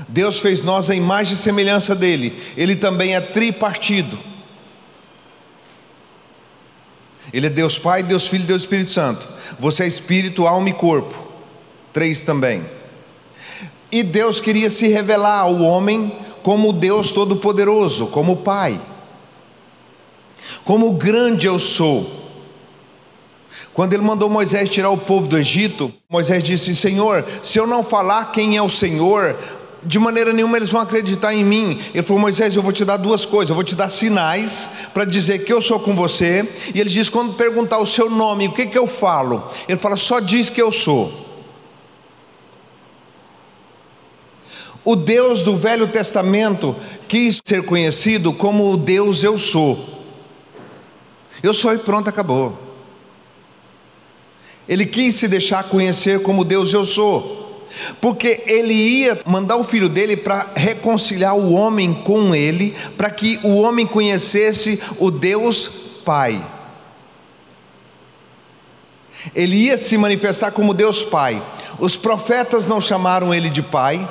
Deus 0.08 0.40
fez 0.40 0.62
nós 0.62 0.90
a 0.90 0.96
imagem 0.96 1.34
e 1.34 1.38
semelhança 1.38 1.94
dele. 1.94 2.42
Ele 2.56 2.76
também 2.76 3.16
é 3.16 3.22
tripartido. 3.22 4.18
Ele 7.34 7.48
é 7.48 7.50
Deus 7.50 7.78
Pai, 7.78 8.04
Deus 8.04 8.28
Filho 8.28 8.44
e 8.44 8.48
Deus 8.48 8.62
Espírito 8.62 8.92
Santo. 8.92 9.28
Você 9.60 9.84
é 9.84 9.88
espírito, 9.88 10.48
alma 10.48 10.70
e 10.70 10.74
corpo. 10.74 11.28
Três 11.92 12.22
também. 12.22 12.64
E 13.92 14.04
Deus 14.04 14.40
queria 14.40 14.70
se 14.70 14.88
revelar 14.88 15.40
ao 15.40 15.62
homem 15.62 16.20
como 16.44 16.72
Deus 16.72 17.12
Todo-Poderoso, 17.12 18.08
como 18.08 18.38
Pai. 18.38 18.80
Como 20.64 20.94
grande 20.94 21.48
eu 21.48 21.60
sou. 21.60 22.24
Quando 23.74 23.94
ele 23.94 24.04
mandou 24.04 24.30
Moisés 24.30 24.70
tirar 24.70 24.90
o 24.90 24.98
povo 24.98 25.28
do 25.28 25.38
Egito, 25.38 25.94
Moisés 26.10 26.44
disse: 26.44 26.74
Senhor, 26.74 27.26
se 27.44 27.60
eu 27.60 27.68
não 27.68 27.84
falar 27.84 28.32
quem 28.32 28.56
é 28.56 28.62
o 28.62 28.70
Senhor, 28.70 29.36
de 29.84 30.00
maneira 30.00 30.34
nenhuma 30.34 30.58
eles 30.58 30.72
vão 30.72 30.82
acreditar 30.82 31.34
em 31.34 31.44
mim. 31.44 31.80
Ele 31.94 32.04
falou: 32.04 32.22
Moisés, 32.22 32.56
eu 32.56 32.62
vou 32.62 32.72
te 32.72 32.86
dar 32.86 32.98
duas 32.98 33.26
coisas. 33.26 33.50
Eu 33.50 33.56
vou 33.56 33.64
te 33.64 33.76
dar 33.76 33.90
sinais 33.90 34.70
para 34.94 35.06
dizer 35.06 35.40
que 35.46 35.52
eu 35.52 35.62
sou 35.62 35.80
com 35.80 35.94
você. 35.94 36.50
E 36.74 36.80
ele 36.80 36.90
diz: 36.90 37.10
quando 37.10 37.34
perguntar 37.34 37.78
o 37.78 37.86
seu 37.86 38.10
nome, 38.10 38.48
o 38.48 38.52
que, 38.54 38.66
que 38.66 38.78
eu 38.78 38.88
falo? 38.88 39.44
Ele 39.68 39.78
fala: 39.78 39.98
só 39.98 40.20
diz 40.20 40.50
que 40.50 40.62
eu 40.62 40.72
sou. 40.72 41.26
O 44.86 44.96
Deus 44.96 45.44
do 45.44 45.58
Velho 45.58 45.88
Testamento 45.88 46.76
quis 47.08 47.42
ser 47.44 47.66
conhecido 47.66 48.32
como 48.32 48.72
o 48.72 48.78
Deus 48.78 49.24
eu 49.24 49.38
sou. 49.38 50.05
Eu 51.46 51.54
sou 51.54 51.74
e 51.74 51.78
pronto, 51.78 52.10
acabou. 52.10 52.58
Ele 54.68 54.86
quis 54.86 55.16
se 55.16 55.28
deixar 55.28 55.64
conhecer 55.64 56.22
como 56.22 56.44
Deus 56.44 56.74
eu 56.74 56.86
sou 56.86 57.46
porque 58.00 58.44
ele 58.48 58.74
ia 58.74 59.20
mandar 59.26 59.58
o 59.58 59.64
filho 59.64 59.90
dele 59.90 60.16
para 60.16 60.48
reconciliar 60.56 61.36
o 61.36 61.54
homem 61.54 61.94
com 61.94 62.34
ele, 62.34 62.76
para 62.98 63.10
que 63.10 63.40
o 63.44 63.60
homem 63.60 63.86
conhecesse 63.86 64.82
o 64.98 65.12
Deus 65.12 65.68
Pai. 66.06 66.44
Ele 69.34 69.56
ia 69.56 69.78
se 69.78 69.98
manifestar 69.98 70.52
como 70.52 70.74
Deus 70.74 71.04
Pai. 71.04 71.42
Os 71.80 71.96
profetas 71.96 72.68
não 72.68 72.80
chamaram 72.80 73.34
ele 73.34 73.50
de 73.50 73.62
pai, 73.62 74.10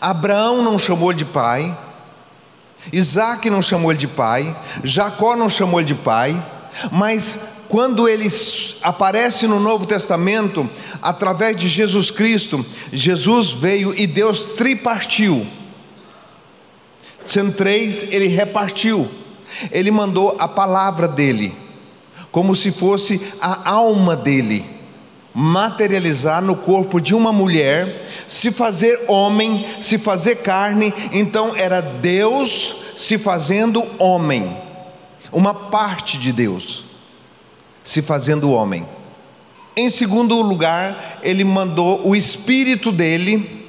Abraão 0.00 0.62
não 0.62 0.78
chamou 0.78 1.10
ele 1.10 1.18
de 1.18 1.24
pai, 1.26 1.76
Isaac 2.90 3.50
não 3.50 3.60
chamou 3.60 3.90
ele 3.90 3.98
de 3.98 4.08
pai, 4.08 4.56
Jacó 4.82 5.36
não 5.36 5.50
chamou 5.50 5.78
ele 5.78 5.88
de 5.88 5.94
pai, 5.94 6.42
mas 6.90 7.38
quando 7.68 8.08
ele 8.08 8.28
aparece 8.82 9.46
no 9.46 9.58
Novo 9.58 9.86
Testamento, 9.86 10.68
através 11.02 11.56
de 11.56 11.68
Jesus 11.68 12.10
Cristo, 12.10 12.64
Jesus 12.92 13.52
veio 13.52 13.94
e 13.96 14.06
Deus 14.06 14.46
tripartiu. 14.46 15.46
Sendo 17.24 17.52
três, 17.52 18.04
ele 18.10 18.28
repartiu. 18.28 19.08
Ele 19.72 19.90
mandou 19.90 20.36
a 20.38 20.46
palavra 20.46 21.08
dele, 21.08 21.54
como 22.30 22.54
se 22.54 22.70
fosse 22.70 23.20
a 23.40 23.70
alma 23.70 24.14
dele, 24.14 24.64
materializar 25.34 26.42
no 26.42 26.56
corpo 26.56 27.00
de 27.00 27.14
uma 27.14 27.32
mulher, 27.32 28.06
se 28.28 28.52
fazer 28.52 29.04
homem, 29.08 29.66
se 29.80 29.98
fazer 29.98 30.36
carne. 30.36 30.92
Então 31.12 31.54
era 31.56 31.80
Deus 31.80 32.76
se 32.96 33.18
fazendo 33.18 33.82
homem, 33.98 34.56
uma 35.36 35.52
parte 35.52 36.16
de 36.16 36.32
Deus 36.32 36.86
se 37.84 38.00
fazendo 38.00 38.50
homem. 38.50 38.88
Em 39.76 39.90
segundo 39.90 40.40
lugar, 40.40 41.20
ele 41.22 41.44
mandou 41.44 42.00
o 42.08 42.16
espírito 42.16 42.90
dele, 42.90 43.68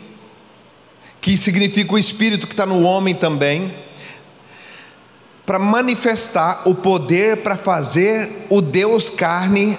que 1.19 1.35
significa 1.35 1.93
o 1.93 1.97
espírito 1.97 2.47
que 2.47 2.53
está 2.53 2.65
no 2.65 2.83
homem 2.83 3.13
também, 3.13 3.73
para 5.45 5.59
manifestar 5.59 6.61
o 6.63 6.73
poder 6.73 7.43
para 7.43 7.57
fazer 7.57 8.47
o 8.49 8.61
Deus 8.61 9.09
carne 9.09 9.77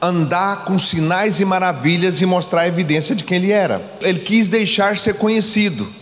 andar 0.00 0.64
com 0.64 0.78
sinais 0.78 1.38
e 1.38 1.44
maravilhas 1.44 2.22
e 2.22 2.24
mostrar 2.24 2.62
a 2.62 2.66
evidência 2.66 3.14
de 3.14 3.24
quem 3.24 3.36
ele 3.36 3.52
era. 3.52 3.92
Ele 4.00 4.20
quis 4.20 4.48
deixar 4.48 4.96
ser 4.96 5.16
conhecido. 5.16 5.99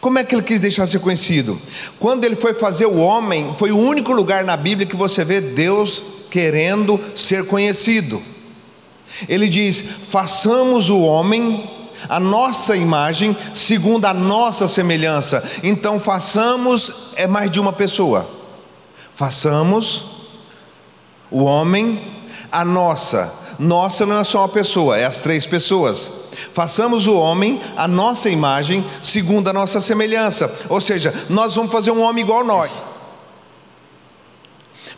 Como 0.00 0.18
é 0.18 0.24
que 0.24 0.34
ele 0.34 0.42
quis 0.42 0.60
deixar 0.60 0.86
ser 0.86 1.00
conhecido? 1.00 1.60
Quando 1.98 2.24
ele 2.24 2.36
foi 2.36 2.54
fazer 2.54 2.86
o 2.86 2.98
homem, 2.98 3.54
foi 3.58 3.72
o 3.72 3.78
único 3.78 4.12
lugar 4.12 4.44
na 4.44 4.56
Bíblia 4.56 4.86
que 4.86 4.96
você 4.96 5.24
vê 5.24 5.40
Deus 5.40 6.02
querendo 6.30 7.00
ser 7.14 7.46
conhecido. 7.46 8.22
Ele 9.28 9.48
diz: 9.48 9.82
façamos 10.08 10.90
o 10.90 11.00
homem 11.00 11.68
a 12.08 12.18
nossa 12.18 12.76
imagem, 12.76 13.36
segundo 13.52 14.06
a 14.06 14.14
nossa 14.14 14.66
semelhança. 14.66 15.44
Então, 15.62 15.98
façamos 15.98 17.12
é 17.16 17.26
mais 17.26 17.50
de 17.50 17.60
uma 17.60 17.72
pessoa. 17.72 18.28
Façamos 19.12 20.06
o 21.30 21.44
homem 21.44 22.22
a 22.50 22.64
nossa. 22.64 23.32
Nossa 23.58 24.06
não 24.06 24.18
é 24.20 24.24
só 24.24 24.40
uma 24.40 24.48
pessoa, 24.48 24.98
é 24.98 25.04
as 25.04 25.20
três 25.20 25.44
pessoas. 25.44 26.10
Façamos 26.52 27.06
o 27.06 27.16
homem 27.16 27.60
a 27.76 27.88
nossa 27.88 28.30
imagem, 28.30 28.84
segundo 29.02 29.48
a 29.48 29.52
nossa 29.52 29.80
semelhança. 29.80 30.52
Ou 30.68 30.80
seja, 30.80 31.14
nós 31.28 31.54
vamos 31.54 31.72
fazer 31.72 31.90
um 31.90 32.02
homem 32.02 32.24
igual 32.24 32.40
a 32.40 32.44
nós 32.44 32.84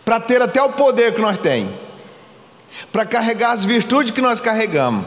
para 0.05 0.21
ter 0.21 0.43
até 0.43 0.61
o 0.63 0.71
poder 0.71 1.15
que 1.15 1.21
nós 1.21 1.39
temos, 1.39 1.75
para 2.91 3.07
carregar 3.07 3.53
as 3.53 3.65
virtudes 3.65 4.13
que 4.13 4.21
nós 4.21 4.41
carregamos, 4.41 5.07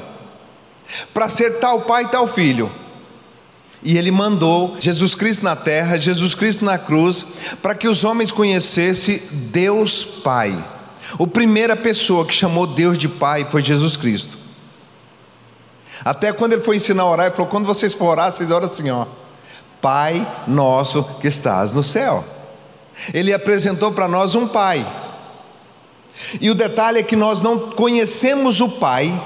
para 1.14 1.30
ser 1.30 1.60
tal 1.60 1.82
pai 1.82 2.04
e 2.04 2.08
tal 2.08 2.28
filho. 2.28 2.72
E 3.84 3.98
ele 3.98 4.10
mandou 4.10 4.76
Jesus 4.80 5.14
Cristo 5.14 5.44
na 5.44 5.56
terra, 5.56 5.98
Jesus 5.98 6.34
Cristo 6.34 6.66
na 6.66 6.78
cruz, 6.78 7.26
para 7.62 7.76
que 7.76 7.88
os 7.88 8.04
homens 8.04 8.32
conhecessem 8.32 9.22
Deus 9.32 10.04
Pai. 10.04 10.58
A 11.20 11.28
primeira 11.28 11.76
pessoa 11.76 12.26
que 12.26 12.34
chamou 12.34 12.66
Deus 12.66 12.98
de 12.98 13.08
Pai 13.08 13.46
foi 13.46 13.62
Jesus 13.62 13.96
Cristo. 13.96 14.45
Até 16.04 16.34
quando 16.34 16.54
ele 16.54 16.64
foi 16.64 16.78
ensinar 16.78 17.04
a 17.04 17.10
orar, 17.10 17.26
ele 17.28 17.36
falou: 17.36 17.50
quando 17.50 17.66
vocês 17.66 17.94
for 17.94 18.08
orar, 18.08 18.32
vocês 18.32 18.52
oram 18.52 18.66
assim, 18.66 18.90
ó. 18.90 19.06
Pai 19.82 20.28
nosso 20.48 21.04
que 21.22 21.28
estás 21.28 21.76
no 21.76 21.84
céu. 21.84 22.24
Ele 23.14 23.34
apresentou 23.34 23.92
para 23.92 24.08
nós 24.08 24.36
um 24.36 24.48
pai. 24.48 24.86
E 26.40 26.50
o 26.50 26.56
detalhe 26.56 27.00
é 27.00 27.04
que 27.04 27.16
nós 27.16 27.42
não 27.42 27.60
conhecemos 27.60 28.62
o 28.62 28.70
pai, 28.70 29.22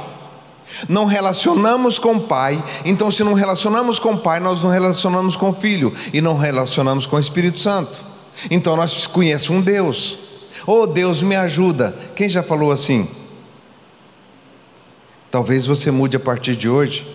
não 0.87 1.05
relacionamos 1.05 1.99
com 1.99 2.13
o 2.13 2.21
pai, 2.21 2.63
então 2.83 3.11
se 3.11 3.23
não 3.23 3.33
relacionamos 3.33 3.99
com 3.99 4.13
o 4.13 4.17
pai, 4.17 4.39
nós 4.39 4.63
não 4.63 4.69
relacionamos 4.69 5.35
com 5.35 5.49
o 5.49 5.53
filho 5.53 5.93
e 6.11 6.19
não 6.19 6.35
relacionamos 6.35 7.05
com 7.05 7.15
o 7.15 7.19
Espírito 7.19 7.59
Santo. 7.59 8.03
Então 8.49 8.75
nós 8.75 9.05
conhecemos 9.05 9.61
um 9.61 9.61
Deus. 9.61 10.17
Oh 10.65 10.87
Deus, 10.87 11.21
me 11.21 11.35
ajuda. 11.35 11.95
Quem 12.15 12.27
já 12.27 12.41
falou 12.41 12.71
assim? 12.71 13.07
Talvez 15.31 15.65
você 15.65 15.91
mude 15.91 16.17
a 16.17 16.19
partir 16.19 16.55
de 16.55 16.67
hoje 16.67 17.05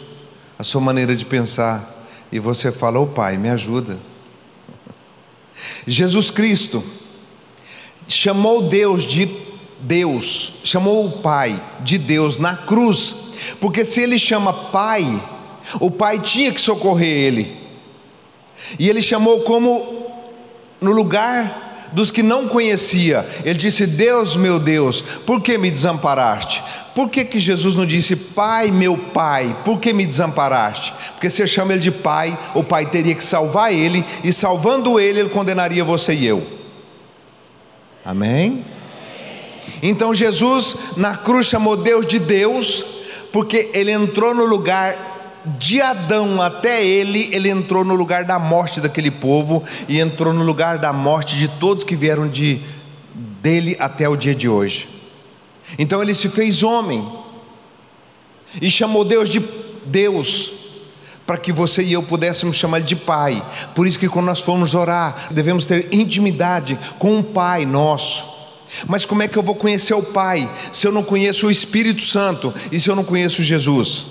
a 0.59 0.63
sua 0.63 0.81
maneira 0.81 1.17
de 1.17 1.25
pensar 1.25 2.07
e 2.31 2.39
você 2.39 2.71
fala: 2.71 3.01
"Oh 3.01 3.07
Pai, 3.07 3.37
me 3.37 3.49
ajuda". 3.49 3.99
Jesus 5.87 6.31
Cristo 6.31 6.83
chamou 8.07 8.63
Deus 8.63 9.05
de 9.05 9.29
Deus, 9.81 10.61
chamou 10.65 11.07
o 11.07 11.23
Pai 11.23 11.63
de 11.81 11.99
Deus 11.99 12.39
na 12.39 12.57
cruz, 12.57 13.17
porque 13.61 13.85
se 13.85 14.01
ele 14.01 14.19
chama 14.19 14.53
Pai, 14.53 15.23
o 15.81 15.91
Pai 15.91 16.21
tinha 16.21 16.53
que 16.53 16.61
socorrer 16.61 17.09
ele, 17.09 17.57
e 18.79 18.89
ele 18.89 19.03
chamou 19.03 19.41
como 19.41 20.05
no 20.81 20.93
lugar 20.93 21.91
dos 21.93 22.11
que 22.11 22.23
não 22.23 22.47
conhecia. 22.47 23.27
Ele 23.45 23.59
disse: 23.59 23.87
Deus, 23.87 24.37
meu 24.37 24.59
Deus, 24.59 25.03
por 25.03 25.41
que 25.41 25.59
me 25.59 25.71
desamparaste? 25.71 26.63
Por 26.95 27.11
que, 27.11 27.25
que 27.25 27.41
Jesus 27.41 27.75
não 27.75 27.85
disse, 27.85 28.15
Pai, 28.15 28.71
meu 28.71 28.97
Pai, 28.97 29.57
por 29.65 29.81
que 29.81 29.93
me 29.93 30.07
desamparaste? 30.07 30.95
Porque 31.13 31.29
se 31.29 31.47
chama 31.49 31.73
ele 31.73 31.83
de 31.83 31.91
Pai, 31.91 32.39
o 32.55 32.63
Pai 32.63 32.87
teria 32.87 33.15
que 33.15 33.25
salvar 33.25 33.73
ele, 33.73 34.05
e 34.23 34.33
salvando 34.33 35.01
ele, 35.01 35.21
ele 35.21 35.29
condenaria 35.29 35.83
você 35.83 36.15
e 36.15 36.27
eu. 36.27 36.47
Amém? 38.05 38.65
Então 39.83 40.15
Jesus 40.15 40.77
na 40.97 41.17
cruz 41.17 41.47
chamou 41.47 41.77
Deus 41.77 42.07
de 42.07 42.21
Deus, 42.21 42.85
porque 43.33 43.71
ele 43.75 43.91
entrou 43.91 44.33
no 44.33 44.45
lugar 44.45 45.43
de 45.59 45.81
Adão 45.81 46.41
até 46.41 46.85
ele, 46.85 47.29
ele 47.33 47.51
entrou 47.51 47.85
no 47.85 47.95
lugar 47.95 48.25
da 48.25 48.39
morte 48.39 48.81
daquele 48.81 49.11
povo 49.11 49.65
e 49.89 49.99
entrou 50.01 50.33
no 50.33 50.45
lugar 50.45 50.79
da 50.79 50.93
morte 50.93 51.37
de 51.37 51.49
todos 51.49 51.83
que 51.83 51.97
vieram 51.97 52.29
de 52.29 52.61
dele 53.43 53.77
até 53.81 54.09
o 54.09 54.17
dia 54.17 54.35
de 54.35 54.49
hoje. 54.49 54.94
Então 55.79 56.03
ele 56.03 56.15
se 56.15 56.29
fez 56.29 56.63
homem 56.63 57.07
e 58.61 58.71
chamou 58.71 59.05
Deus 59.05 59.29
de 59.29 59.43
Deus, 59.87 60.53
para 61.27 61.39
que 61.39 61.53
você 61.53 61.83
e 61.83 61.93
eu 61.93 62.03
pudéssemos 62.03 62.57
chamar 62.57 62.79
Ele 62.79 62.87
de 62.87 62.97
Pai. 62.97 63.45
Por 63.75 63.87
isso 63.87 63.99
que 63.99 64.09
quando 64.09 64.27
nós 64.27 64.41
formos 64.41 64.75
orar, 64.75 65.29
devemos 65.31 65.67
ter 65.67 65.89
intimidade 65.93 66.79
com 66.99 67.19
o 67.19 67.25
Pai 67.25 67.65
nosso. 67.65 68.33
Mas 68.87 69.05
como 69.05 69.23
é 69.23 69.29
que 69.29 69.37
eu 69.37 69.43
vou 69.43 69.55
conhecer 69.55 69.95
o 69.95 70.03
Pai 70.03 70.51
se 70.73 70.87
eu 70.87 70.93
não 70.93 71.03
conheço 71.03 71.47
o 71.47 71.51
Espírito 71.51 72.03
Santo 72.03 72.53
e 72.71 72.79
se 72.79 72.91
eu 72.91 72.97
não 72.97 73.05
conheço 73.05 73.43
Jesus? 73.43 74.07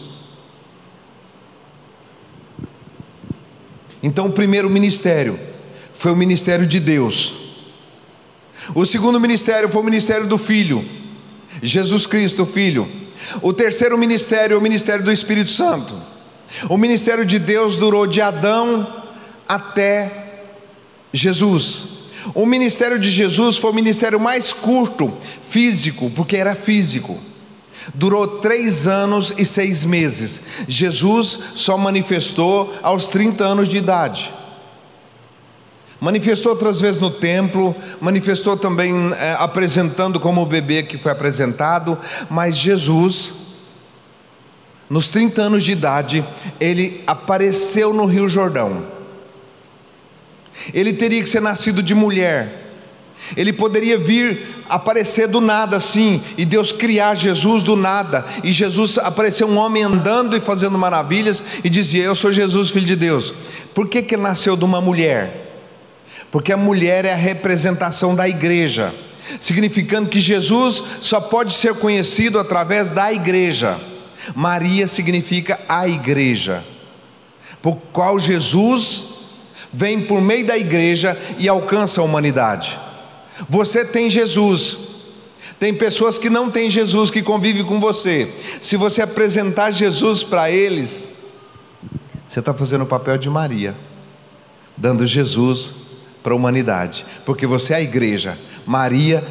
Então, 4.01 4.27
o 4.27 4.31
primeiro 4.31 4.69
ministério 4.69 5.39
foi 5.93 6.11
o 6.11 6.15
ministério 6.15 6.65
de 6.65 6.79
Deus. 6.79 7.33
O 8.75 8.85
segundo 8.85 9.19
ministério 9.19 9.69
foi 9.69 9.81
o 9.81 9.85
ministério 9.85 10.27
do 10.27 10.37
Filho, 10.37 10.85
Jesus 11.63 12.05
Cristo, 12.05 12.45
Filho. 12.45 12.87
O 13.41 13.53
terceiro 13.53 13.97
ministério 13.97 14.55
é 14.55 14.57
o 14.57 14.61
ministério 14.61 15.03
do 15.03 15.11
Espírito 15.11 15.49
Santo. 15.49 15.95
O 16.69 16.77
ministério 16.77 17.25
de 17.25 17.39
Deus 17.39 17.77
durou 17.77 18.05
de 18.05 18.21
Adão 18.21 19.03
até 19.47 20.43
Jesus. 21.11 21.87
O 22.35 22.45
ministério 22.45 22.99
de 22.99 23.09
Jesus 23.09 23.57
foi 23.57 23.71
o 23.71 23.73
ministério 23.73 24.19
mais 24.19 24.51
curto, 24.51 25.11
físico, 25.41 26.11
porque 26.11 26.35
era 26.35 26.53
físico. 26.53 27.17
Durou 27.93 28.39
três 28.39 28.87
anos 28.87 29.33
e 29.37 29.45
seis 29.45 29.83
meses. 29.83 30.41
Jesus 30.67 31.39
só 31.55 31.77
manifestou 31.77 32.73
aos 32.81 33.07
30 33.07 33.43
anos 33.43 33.69
de 33.69 33.77
idade. 33.77 34.33
Manifestou 36.03 36.51
outras 36.51 36.81
vezes 36.81 36.99
no 36.99 37.09
templo, 37.09 37.73
manifestou 38.01 38.57
também 38.57 38.93
é, 39.13 39.37
apresentando 39.39 40.19
como 40.19 40.41
o 40.41 40.45
bebê 40.45 40.83
que 40.83 40.97
foi 40.97 41.13
apresentado, 41.13 41.97
mas 42.29 42.57
Jesus, 42.57 43.35
nos 44.89 45.11
30 45.11 45.43
anos 45.43 45.63
de 45.63 45.71
idade, 45.71 46.21
ele 46.59 47.01
apareceu 47.07 47.93
no 47.93 48.03
Rio 48.03 48.27
Jordão. 48.27 48.85
Ele 50.73 50.91
teria 50.91 51.23
que 51.23 51.29
ser 51.29 51.39
nascido 51.39 51.81
de 51.81 51.95
mulher, 51.95 52.73
ele 53.37 53.53
poderia 53.53 53.97
vir 53.97 54.65
aparecer 54.67 55.25
do 55.29 55.39
nada 55.39 55.77
assim, 55.77 56.21
e 56.37 56.43
Deus 56.43 56.73
criar 56.73 57.15
Jesus 57.15 57.63
do 57.63 57.77
nada, 57.77 58.25
e 58.43 58.51
Jesus 58.51 58.97
aparecer 58.97 59.45
um 59.45 59.55
homem 59.55 59.83
andando 59.83 60.35
e 60.35 60.41
fazendo 60.41 60.77
maravilhas, 60.77 61.41
e 61.63 61.69
dizia: 61.69 62.03
Eu 62.03 62.13
sou 62.13 62.33
Jesus, 62.33 62.71
filho 62.71 62.85
de 62.85 62.97
Deus. 62.97 63.33
Por 63.73 63.87
que, 63.87 64.01
que 64.01 64.17
nasceu 64.17 64.57
de 64.57 64.65
uma 64.65 64.81
mulher? 64.81 65.42
Porque 66.33 66.51
a 66.51 66.57
mulher 66.57 67.05
é 67.05 67.13
a 67.13 67.15
representação 67.15 68.15
da 68.15 68.27
igreja, 68.27 68.91
significando 69.39 70.09
que 70.09 70.19
Jesus 70.19 70.83
só 70.99 71.21
pode 71.21 71.53
ser 71.53 71.75
conhecido 71.75 72.39
através 72.39 72.89
da 72.89 73.13
igreja. 73.13 73.79
Maria 74.33 74.87
significa 74.87 75.59
a 75.69 75.87
igreja, 75.87 76.65
por 77.61 77.75
qual 77.93 78.17
Jesus 78.17 79.09
vem 79.71 80.01
por 80.01 80.23
meio 80.23 80.43
da 80.43 80.57
igreja 80.57 81.15
e 81.37 81.47
alcança 81.47 82.01
a 82.01 82.03
humanidade. 82.03 82.79
Você 83.47 83.85
tem 83.85 84.09
Jesus. 84.09 84.79
Tem 85.59 85.71
pessoas 85.71 86.17
que 86.17 86.31
não 86.31 86.49
têm 86.49 86.67
Jesus 86.67 87.11
que 87.11 87.21
convivem 87.21 87.63
com 87.63 87.79
você. 87.79 88.27
Se 88.59 88.75
você 88.75 89.03
apresentar 89.03 89.69
Jesus 89.69 90.23
para 90.23 90.49
eles, 90.49 91.07
você 92.27 92.39
está 92.39 92.55
fazendo 92.55 92.85
o 92.85 92.87
papel 92.87 93.19
de 93.19 93.29
Maria, 93.29 93.75
dando 94.75 95.05
Jesus 95.05 95.92
para 96.23 96.33
a 96.33 96.35
humanidade, 96.35 97.05
porque 97.25 97.45
você 97.45 97.73
é 97.73 97.77
a 97.77 97.81
igreja. 97.81 98.39
Maria, 98.65 99.23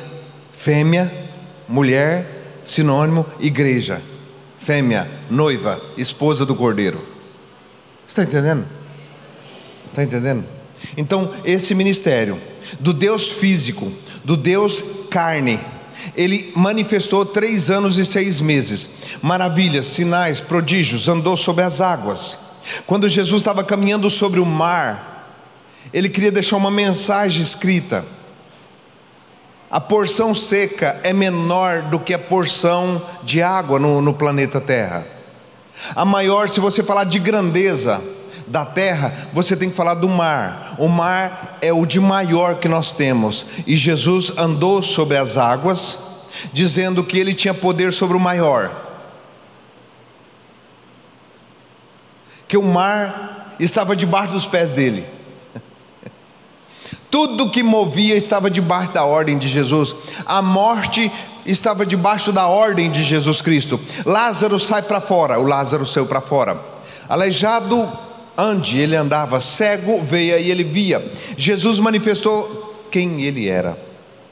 fêmea, 0.52 1.30
mulher, 1.66 2.60
sinônimo, 2.64 3.26
igreja. 3.40 4.02
Fêmea, 4.58 5.10
noiva, 5.30 5.82
esposa 5.96 6.46
do 6.46 6.54
cordeiro. 6.54 7.04
Está 8.06 8.22
entendendo? 8.22 8.66
Está 9.88 10.04
entendendo? 10.04 10.44
Então, 10.96 11.32
esse 11.44 11.74
ministério 11.74 12.38
do 12.78 12.92
Deus 12.92 13.30
físico, 13.30 13.90
do 14.22 14.36
Deus 14.36 14.84
carne. 15.10 15.60
Ele 16.16 16.52
manifestou 16.54 17.24
três 17.24 17.70
anos 17.70 17.98
e 17.98 18.04
seis 18.04 18.40
meses, 18.40 18.88
maravilhas, 19.22 19.86
sinais, 19.86 20.40
prodígios, 20.40 21.08
andou 21.08 21.36
sobre 21.36 21.64
as 21.64 21.80
águas. 21.80 22.38
Quando 22.86 23.08
Jesus 23.08 23.40
estava 23.40 23.62
caminhando 23.64 24.08
sobre 24.10 24.40
o 24.40 24.46
mar, 24.46 25.11
ele 25.92 26.08
queria 26.08 26.32
deixar 26.32 26.56
uma 26.56 26.70
mensagem 26.70 27.42
escrita. 27.42 28.04
A 29.70 29.80
porção 29.80 30.34
seca 30.34 31.00
é 31.02 31.12
menor 31.12 31.82
do 31.82 31.98
que 31.98 32.12
a 32.12 32.18
porção 32.18 33.00
de 33.22 33.40
água 33.40 33.78
no, 33.78 34.02
no 34.02 34.12
planeta 34.12 34.60
Terra. 34.60 35.06
A 35.96 36.04
maior, 36.04 36.48
se 36.48 36.60
você 36.60 36.82
falar 36.82 37.04
de 37.04 37.18
grandeza, 37.18 38.02
da 38.46 38.64
terra, 38.64 39.14
você 39.32 39.56
tem 39.56 39.70
que 39.70 39.76
falar 39.76 39.94
do 39.94 40.08
mar. 40.08 40.74
O 40.78 40.88
mar 40.88 41.58
é 41.62 41.72
o 41.72 41.86
de 41.86 41.98
maior 42.00 42.56
que 42.56 42.68
nós 42.68 42.92
temos. 42.92 43.46
E 43.66 43.76
Jesus 43.76 44.36
andou 44.36 44.82
sobre 44.82 45.16
as 45.16 45.36
águas, 45.36 45.98
dizendo 46.52 47.02
que 47.02 47.18
ele 47.18 47.34
tinha 47.34 47.54
poder 47.54 47.92
sobre 47.92 48.16
o 48.16 48.20
maior. 48.20 48.70
Que 52.46 52.56
o 52.56 52.62
mar 52.62 53.54
estava 53.58 53.96
debaixo 53.96 54.32
dos 54.32 54.46
pés 54.46 54.72
dele. 54.72 55.06
Tudo 57.12 57.50
que 57.50 57.62
movia 57.62 58.16
estava 58.16 58.50
debaixo 58.50 58.92
da 58.94 59.04
ordem 59.04 59.36
de 59.36 59.46
Jesus. 59.46 59.94
A 60.24 60.40
morte 60.40 61.12
estava 61.44 61.84
debaixo 61.84 62.32
da 62.32 62.46
ordem 62.46 62.90
de 62.90 63.02
Jesus 63.02 63.42
Cristo. 63.42 63.78
Lázaro 64.06 64.58
sai 64.58 64.80
para 64.80 64.98
fora, 64.98 65.38
o 65.38 65.44
Lázaro 65.44 65.84
saiu 65.84 66.06
para 66.06 66.22
fora. 66.22 66.58
Aleijado 67.06 67.92
Ande, 68.34 68.78
ele 68.78 68.96
andava 68.96 69.38
cego, 69.40 70.00
veia 70.00 70.38
e 70.38 70.50
ele 70.50 70.64
via. 70.64 71.06
Jesus 71.36 71.78
manifestou 71.78 72.86
quem 72.90 73.20
ele 73.24 73.46
era: 73.46 73.78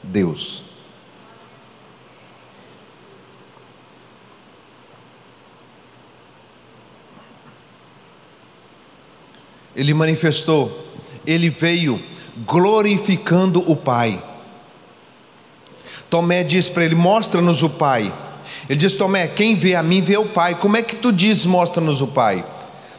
Deus. 0.01 0.63
Ele 9.75 9.93
manifestou, 9.93 10.83
ele 11.27 11.47
veio 11.47 12.01
glorificando 12.45 13.63
o 13.69 13.75
Pai. 13.75 14.21
Tomé 16.09 16.43
diz 16.43 16.69
para 16.69 16.85
ele: 16.85 16.95
Mostra-nos 16.95 17.63
o 17.63 17.69
Pai. 17.69 18.13
Ele 18.69 18.79
diz: 18.79 18.95
Tomé, 18.95 19.27
quem 19.27 19.55
vê 19.55 19.75
a 19.75 19.83
mim 19.83 20.01
vê 20.01 20.17
o 20.17 20.25
Pai. 20.25 20.55
Como 20.55 20.77
é 20.77 20.81
que 20.81 20.95
tu 20.95 21.11
diz: 21.11 21.45
Mostra-nos 21.45 22.01
o 22.01 22.07
Pai? 22.07 22.45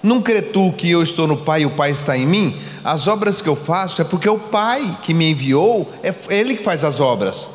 Não 0.02 0.20
crê 0.20 0.42
tu 0.42 0.72
que 0.72 0.90
eu 0.90 1.02
estou 1.02 1.26
no 1.26 1.36
Pai 1.36 1.62
e 1.62 1.66
o 1.66 1.70
Pai 1.70 1.90
está 1.90 2.16
em 2.16 2.26
mim? 2.26 2.56
As 2.82 3.06
obras 3.06 3.40
que 3.40 3.48
eu 3.48 3.54
faço 3.54 4.02
é 4.02 4.04
porque 4.04 4.28
o 4.28 4.38
Pai 4.38 4.98
que 5.02 5.14
me 5.14 5.30
enviou, 5.30 5.92
é 6.02 6.12
Ele 6.34 6.56
que 6.56 6.62
faz 6.62 6.82
as 6.82 7.00
obras. 7.00 7.48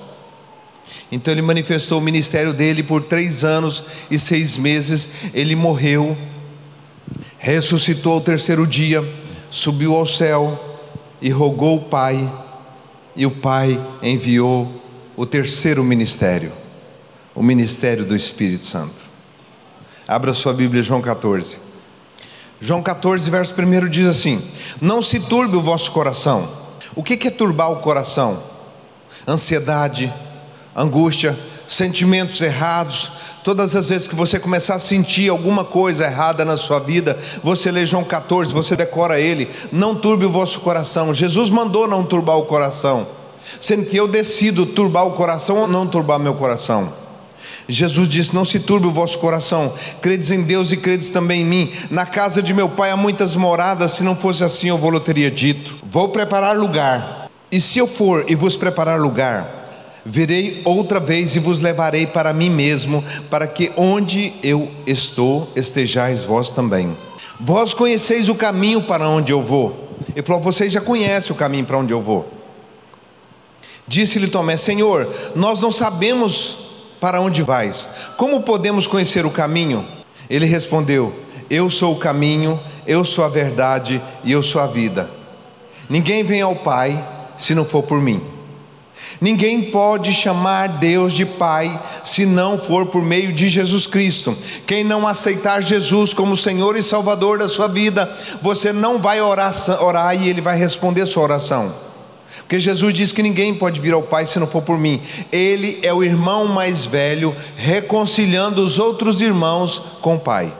Então 1.11 1.33
ele 1.33 1.41
manifestou 1.41 1.99
o 1.99 2.01
ministério 2.01 2.53
dele 2.53 2.83
por 2.83 3.01
três 3.03 3.43
anos 3.43 3.83
e 4.09 4.17
seis 4.17 4.57
meses. 4.57 5.09
Ele 5.33 5.55
morreu, 5.55 6.17
ressuscitou 7.37 8.13
ao 8.13 8.21
terceiro 8.21 8.65
dia, 8.65 9.03
subiu 9.49 9.95
ao 9.95 10.05
céu 10.05 10.76
e 11.21 11.29
rogou 11.29 11.77
o 11.77 11.81
Pai, 11.85 12.31
e 13.15 13.25
o 13.25 13.31
Pai 13.31 13.79
enviou 14.01 14.81
o 15.15 15.25
terceiro 15.25 15.83
ministério, 15.83 16.51
o 17.33 17.41
ministério 17.41 18.05
do 18.05 18.15
Espírito 18.15 18.65
Santo. 18.65 19.03
Abra 20.07 20.33
sua 20.33 20.53
Bíblia, 20.53 20.83
João 20.83 21.01
14. 21.01 21.59
João 22.59 22.81
14, 22.81 23.29
verso 23.29 23.53
1 23.53 23.89
diz 23.89 24.07
assim: 24.07 24.41
Não 24.81 25.01
se 25.01 25.19
turbe 25.19 25.57
o 25.57 25.61
vosso 25.61 25.91
coração. 25.91 26.47
O 26.95 27.03
que 27.03 27.27
é 27.27 27.31
turbar 27.31 27.71
o 27.71 27.77
coração? 27.77 28.41
Ansiedade, 29.27 30.11
angústia, 30.75 31.37
sentimentos 31.67 32.41
errados. 32.41 33.11
Todas 33.47 33.77
as 33.77 33.87
vezes 33.87 34.09
que 34.09 34.13
você 34.13 34.37
começar 34.37 34.75
a 34.75 34.79
sentir 34.79 35.29
alguma 35.29 35.63
coisa 35.63 36.03
errada 36.03 36.43
na 36.43 36.57
sua 36.57 36.79
vida, 36.79 37.17
você 37.41 37.71
lê 37.71 37.85
João 37.85 38.03
14, 38.03 38.51
você 38.51 38.75
decora 38.75 39.21
ele. 39.21 39.47
Não 39.71 39.95
turbe 39.95 40.25
o 40.25 40.29
vosso 40.29 40.59
coração. 40.59 41.13
Jesus 41.13 41.49
mandou 41.49 41.87
não 41.87 42.03
turbar 42.03 42.37
o 42.37 42.43
coração. 42.43 43.07
sendo 43.57 43.85
que 43.85 43.95
eu 43.95 44.05
decido 44.05 44.65
turbar 44.65 45.07
o 45.07 45.13
coração 45.13 45.59
ou 45.59 45.65
não 45.65 45.87
turbar 45.87 46.19
meu 46.19 46.33
coração. 46.33 46.91
Jesus 47.69 48.09
disse: 48.09 48.35
Não 48.35 48.43
se 48.43 48.59
turbe 48.59 48.87
o 48.87 48.91
vosso 48.91 49.17
coração, 49.17 49.71
credes 50.01 50.29
em 50.29 50.41
Deus 50.41 50.73
e 50.73 50.75
credes 50.75 51.09
também 51.09 51.39
em 51.39 51.45
mim. 51.45 51.71
Na 51.89 52.05
casa 52.05 52.43
de 52.43 52.53
meu 52.53 52.67
pai 52.67 52.91
há 52.91 52.97
muitas 52.97 53.33
moradas, 53.37 53.91
se 53.91 54.03
não 54.03 54.13
fosse 54.13 54.43
assim 54.43 54.67
eu 54.67 54.77
vou 54.77 54.99
teria 54.99 55.31
dito. 55.31 55.77
Vou 55.89 56.09
preparar 56.09 56.57
lugar, 56.57 57.29
e 57.49 57.61
se 57.61 57.79
eu 57.79 57.87
for 57.87 58.25
e 58.27 58.35
vos 58.35 58.57
preparar 58.57 58.99
lugar, 58.99 59.66
virei 60.09 60.61
outra 60.63 61.01
vez 61.01 61.35
e 61.35 61.39
vos 61.39 61.59
levarei 61.59 62.07
para 62.07 62.31
mim 62.31 62.49
mesmo, 62.49 63.03
para 63.29 63.45
que 63.45 63.73
onde 63.75 64.33
eu 64.41 64.71
estou 64.85 65.51
estejais 65.53 66.23
vós 66.23 66.53
também. 66.53 66.95
Vós 67.37 67.73
conheceis 67.73 68.29
o 68.29 68.35
caminho 68.35 68.81
para 68.81 69.07
onde 69.09 69.33
eu 69.33 69.43
vou. 69.43 69.97
Ele 70.15 70.25
falou: 70.25 70.41
Vocês 70.41 70.71
já 70.71 70.79
conhecem 70.79 71.33
o 71.33 71.35
caminho 71.35 71.65
para 71.65 71.77
onde 71.77 71.91
eu 71.91 72.01
vou. 72.01 72.25
Disse-lhe 73.85 74.27
Tomé: 74.27 74.55
Senhor, 74.55 75.11
nós 75.35 75.61
não 75.61 75.71
sabemos 75.71 76.55
para 77.01 77.19
onde 77.19 77.43
vais? 77.43 77.89
Como 78.15 78.41
podemos 78.41 78.87
conhecer 78.87 79.25
o 79.25 79.29
caminho? 79.29 79.85
Ele 80.29 80.45
respondeu: 80.45 81.13
Eu 81.49 81.69
sou 81.69 81.93
o 81.93 81.99
caminho, 81.99 82.57
eu 82.87 83.03
sou 83.03 83.25
a 83.25 83.29
verdade 83.29 84.01
e 84.23 84.31
eu 84.31 84.41
sou 84.41 84.61
a 84.61 84.67
vida. 84.67 85.11
Ninguém 85.89 86.23
vem 86.23 86.41
ao 86.41 86.55
Pai 86.55 87.05
se 87.37 87.53
não 87.53 87.65
for 87.65 87.83
por 87.83 87.99
mim. 87.99 88.36
Ninguém 89.19 89.71
pode 89.71 90.13
chamar 90.13 90.77
Deus 90.77 91.13
de 91.13 91.25
Pai 91.25 91.81
se 92.03 92.25
não 92.25 92.57
for 92.57 92.85
por 92.87 93.01
meio 93.01 93.33
de 93.33 93.49
Jesus 93.49 93.87
Cristo. 93.87 94.37
Quem 94.65 94.83
não 94.83 95.07
aceitar 95.07 95.63
Jesus 95.63 96.13
como 96.13 96.37
Senhor 96.37 96.75
e 96.77 96.83
Salvador 96.83 97.39
da 97.39 97.49
sua 97.49 97.67
vida, 97.67 98.15
você 98.41 98.71
não 98.71 98.99
vai 98.99 99.21
orar, 99.21 99.53
orar 99.81 100.21
e 100.21 100.29
Ele 100.29 100.41
vai 100.41 100.57
responder 100.57 101.05
sua 101.05 101.23
oração. 101.23 101.73
Porque 102.39 102.59
Jesus 102.59 102.93
diz 102.93 103.11
que 103.11 103.23
ninguém 103.23 103.53
pode 103.53 103.81
vir 103.81 103.93
ao 103.93 104.03
Pai 104.03 104.25
se 104.25 104.39
não 104.39 104.47
for 104.47 104.61
por 104.61 104.77
mim. 104.77 105.01
Ele 105.31 105.79
é 105.81 105.93
o 105.93 106.03
irmão 106.03 106.47
mais 106.47 106.85
velho, 106.85 107.35
reconciliando 107.55 108.63
os 108.63 108.79
outros 108.79 109.19
irmãos 109.19 109.79
com 110.01 110.15
o 110.15 110.19
Pai. 110.19 110.53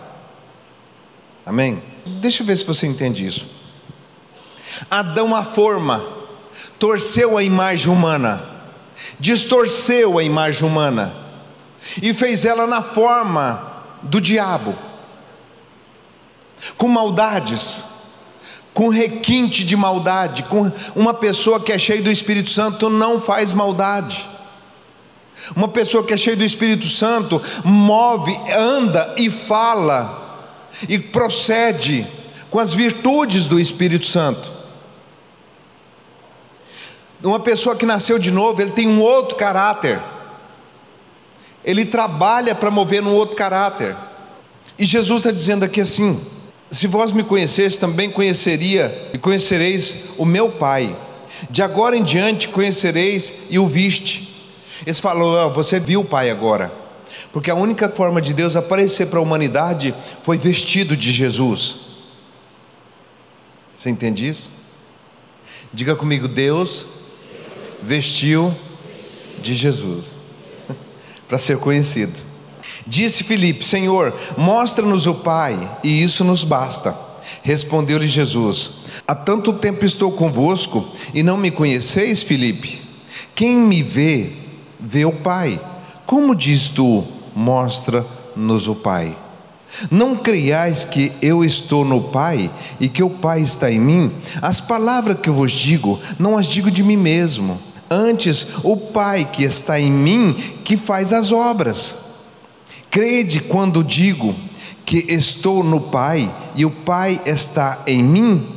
Amém? 1.45 1.81
Deixa 2.05 2.43
eu 2.43 2.47
ver 2.47 2.57
se 2.57 2.65
você 2.65 2.87
entende 2.87 3.25
isso. 3.25 3.47
Adão 4.89 5.33
a 5.33 5.45
forma, 5.45 6.05
torceu 6.79 7.37
a 7.37 7.43
imagem 7.43 7.91
humana, 7.91 8.43
distorceu 9.19 10.17
a 10.17 10.23
imagem 10.23 10.67
humana. 10.67 11.15
E 12.01 12.13
fez 12.13 12.45
ela 12.45 12.67
na 12.67 12.81
forma 12.81 13.83
do 14.03 14.19
diabo, 14.19 14.75
com 16.77 16.87
maldades. 16.87 17.85
Com 18.73 18.89
requinte 18.89 19.63
de 19.63 19.75
maldade, 19.75 20.43
com 20.43 20.71
uma 20.95 21.11
pessoa 21.11 21.59
que 21.59 21.71
é 21.71 21.79
cheia 21.79 21.99
do 21.99 22.11
Espírito 22.11 22.51
Santo 22.51 22.91
não 22.91 23.19
faz 23.19 23.51
maldade. 23.51 24.29
Uma 25.55 25.67
pessoa 25.67 26.03
que 26.03 26.13
é 26.13 26.17
cheia 26.17 26.35
do 26.35 26.43
Espírito 26.43 26.85
Santo 26.85 27.41
move, 27.63 28.37
anda 28.55 29.15
e 29.17 29.31
fala 29.31 30.67
e 30.87 30.99
procede 30.99 32.05
com 32.51 32.59
as 32.59 32.71
virtudes 32.71 33.47
do 33.47 33.59
Espírito 33.59 34.05
Santo. 34.05 34.56
Uma 37.23 37.39
pessoa 37.39 37.75
que 37.75 37.85
nasceu 37.85 38.19
de 38.19 38.31
novo, 38.31 38.61
ele 38.61 38.71
tem 38.71 38.87
um 38.87 39.01
outro 39.01 39.35
caráter. 39.35 40.01
Ele 41.63 41.85
trabalha 41.85 42.53
para 42.53 42.69
mover 42.69 43.03
um 43.03 43.13
outro 43.13 43.35
caráter. 43.35 43.95
E 44.77 44.85
Jesus 44.85 45.19
está 45.19 45.31
dizendo 45.31 45.65
aqui 45.65 45.81
assim: 45.81 46.19
se 46.69 46.85
vós 46.85 47.11
me 47.11 47.23
conhecesse, 47.23 47.79
também 47.79 48.09
conheceria 48.09 49.09
e 49.13 49.17
conhecereis 49.17 49.97
o 50.17 50.25
meu 50.25 50.51
Pai. 50.51 50.95
De 51.49 51.61
agora 51.61 51.95
em 51.95 52.03
diante 52.03 52.49
conhecereis 52.49 53.33
e 53.49 53.59
o 53.59 53.67
viste. 53.67 54.35
Eles 54.85 54.99
falam, 54.99 55.47
oh, 55.47 55.49
você 55.49 55.79
viu 55.79 56.01
o 56.01 56.05
Pai 56.05 56.29
agora. 56.29 56.71
Porque 57.31 57.49
a 57.49 57.55
única 57.55 57.89
forma 57.89 58.21
de 58.21 58.33
Deus 58.33 58.55
aparecer 58.55 59.07
para 59.07 59.19
a 59.19 59.21
humanidade 59.21 59.93
foi 60.21 60.37
vestido 60.37 60.95
de 60.95 61.11
Jesus. 61.11 61.77
Você 63.73 63.89
entende 63.89 64.27
isso? 64.27 64.51
Diga 65.73 65.95
comigo, 65.95 66.27
Deus 66.27 66.85
vestiu 67.81 68.53
de 69.41 69.53
Jesus 69.55 70.17
para 71.27 71.37
ser 71.37 71.57
conhecido. 71.57 72.13
Disse 72.85 73.23
Filipe: 73.23 73.65
Senhor, 73.65 74.13
mostra-nos 74.37 75.07
o 75.07 75.15
Pai, 75.15 75.79
e 75.83 76.01
isso 76.01 76.23
nos 76.23 76.43
basta. 76.43 76.95
Respondeu-lhe 77.43 78.07
Jesus: 78.07 78.71
Há 79.07 79.15
tanto 79.15 79.53
tempo 79.53 79.85
estou 79.85 80.11
convosco 80.11 80.87
e 81.13 81.23
não 81.23 81.37
me 81.37 81.51
conheceis, 81.51 82.21
Filipe? 82.21 82.81
Quem 83.35 83.55
me 83.55 83.83
vê, 83.83 84.31
vê 84.79 85.05
o 85.05 85.11
Pai. 85.11 85.59
Como 86.05 86.33
diz 86.35 86.69
tu, 86.69 87.03
mostra-nos 87.35 88.67
o 88.67 88.75
Pai? 88.75 89.15
Não 89.91 90.15
creiais 90.15 90.85
que 90.85 91.11
eu 91.21 91.43
estou 91.43 91.83
no 91.83 92.01
Pai 92.01 92.49
e 92.79 92.87
que 92.87 93.03
o 93.03 93.09
Pai 93.09 93.41
está 93.41 93.69
em 93.69 93.79
mim? 93.79 94.11
As 94.41 94.59
palavras 94.59 95.19
que 95.19 95.29
eu 95.29 95.33
vos 95.33 95.51
digo, 95.51 95.99
não 96.17 96.37
as 96.37 96.47
digo 96.47 96.71
de 96.71 96.83
mim 96.83 96.97
mesmo. 96.97 97.59
Antes, 97.89 98.47
o 98.63 98.75
Pai 98.75 99.29
que 99.31 99.43
está 99.43 99.79
em 99.79 99.91
mim, 99.91 100.33
que 100.63 100.75
faz 100.75 101.13
as 101.13 101.31
obras. 101.31 101.95
Crede 102.89 103.41
quando 103.41 103.83
digo 103.83 104.35
que 104.85 105.05
estou 105.09 105.63
no 105.63 105.81
Pai 105.81 106.33
e 106.55 106.65
o 106.65 106.71
Pai 106.71 107.21
está 107.25 107.83
em 107.85 108.03
mim? 108.03 108.55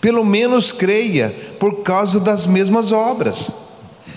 Pelo 0.00 0.24
menos 0.24 0.72
creia 0.72 1.30
por 1.58 1.82
causa 1.82 2.20
das 2.20 2.46
mesmas 2.46 2.92
obras. 2.92 3.50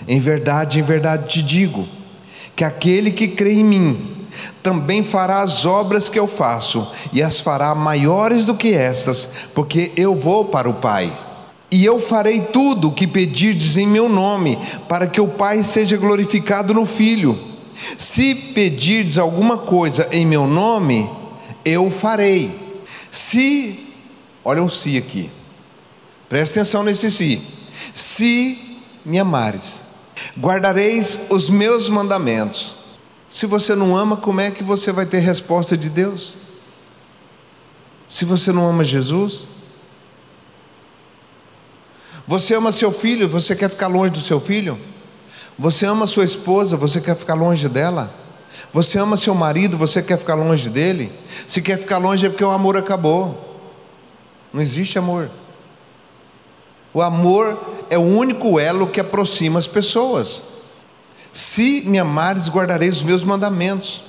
Em 0.06 0.18
verdade, 0.18 0.80
em 0.80 0.82
verdade 0.82 1.28
te 1.28 1.42
digo 1.42 1.86
que 2.56 2.64
aquele 2.64 3.10
que 3.10 3.28
crê 3.28 3.54
em 3.54 3.64
mim 3.64 4.26
também 4.62 5.02
fará 5.02 5.40
as 5.40 5.64
obras 5.64 6.08
que 6.08 6.18
eu 6.18 6.26
faço 6.26 6.90
e 7.12 7.22
as 7.22 7.40
fará 7.40 7.74
maiores 7.74 8.44
do 8.44 8.54
que 8.54 8.74
estas, 8.74 9.28
porque 9.54 9.92
eu 9.96 10.14
vou 10.14 10.46
para 10.46 10.68
o 10.68 10.74
Pai. 10.74 11.29
E 11.70 11.84
eu 11.84 12.00
farei 12.00 12.40
tudo 12.40 12.88
o 12.88 12.92
que 12.92 13.06
pedirdes 13.06 13.76
em 13.76 13.86
meu 13.86 14.08
nome, 14.08 14.58
para 14.88 15.06
que 15.06 15.20
o 15.20 15.28
Pai 15.28 15.62
seja 15.62 15.96
glorificado 15.96 16.74
no 16.74 16.84
Filho. 16.84 17.38
Se 17.96 18.34
pedirdes 18.34 19.18
alguma 19.18 19.56
coisa 19.56 20.08
em 20.10 20.26
meu 20.26 20.46
nome, 20.46 21.08
eu 21.64 21.90
farei. 21.90 22.82
Se, 23.10 23.94
olha 24.44 24.62
um 24.62 24.68
se 24.68 24.96
aqui, 24.96 25.30
presta 26.28 26.60
atenção 26.60 26.82
nesse 26.82 27.10
se. 27.10 27.40
Se 27.94 28.80
me 29.04 29.18
amares, 29.18 29.82
guardareis 30.38 31.20
os 31.30 31.48
meus 31.48 31.88
mandamentos. 31.88 32.76
Se 33.28 33.46
você 33.46 33.76
não 33.76 33.96
ama, 33.96 34.16
como 34.16 34.40
é 34.40 34.50
que 34.50 34.62
você 34.62 34.90
vai 34.90 35.06
ter 35.06 35.20
resposta 35.20 35.76
de 35.76 35.88
Deus? 35.88 36.36
Se 38.08 38.24
você 38.24 38.50
não 38.50 38.68
ama 38.68 38.82
Jesus, 38.82 39.46
você 42.30 42.54
ama 42.54 42.70
seu 42.70 42.92
filho, 42.92 43.28
você 43.28 43.56
quer 43.56 43.68
ficar 43.68 43.88
longe 43.88 44.12
do 44.12 44.20
seu 44.20 44.40
filho? 44.40 44.78
Você 45.58 45.84
ama 45.84 46.06
sua 46.06 46.22
esposa, 46.22 46.76
você 46.76 47.00
quer 47.00 47.16
ficar 47.16 47.34
longe 47.34 47.68
dela? 47.68 48.14
Você 48.72 49.00
ama 49.00 49.16
seu 49.16 49.34
marido, 49.34 49.76
você 49.76 50.00
quer 50.00 50.16
ficar 50.16 50.36
longe 50.36 50.70
dele? 50.70 51.12
Se 51.48 51.60
quer 51.60 51.76
ficar 51.76 51.98
longe 51.98 52.24
é 52.24 52.28
porque 52.28 52.44
o 52.44 52.52
amor 52.52 52.76
acabou. 52.76 53.58
Não 54.52 54.62
existe 54.62 54.96
amor. 54.96 55.28
O 56.94 57.02
amor 57.02 57.58
é 57.90 57.98
o 57.98 58.02
único 58.02 58.60
elo 58.60 58.86
que 58.86 59.00
aproxima 59.00 59.58
as 59.58 59.66
pessoas. 59.66 60.44
Se 61.32 61.82
me 61.84 61.98
amares, 61.98 62.48
guardarei 62.48 62.88
os 62.88 63.02
meus 63.02 63.24
mandamentos. 63.24 64.04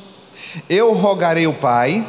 Eu 0.69 0.93
rogarei 0.93 1.47
o 1.47 1.55
Pai, 1.55 2.07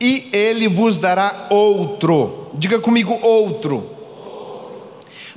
e 0.00 0.30
ele 0.32 0.66
vos 0.66 0.98
dará 0.98 1.48
outro. 1.50 2.50
Diga 2.54 2.78
comigo, 2.78 3.18
outro. 3.20 3.91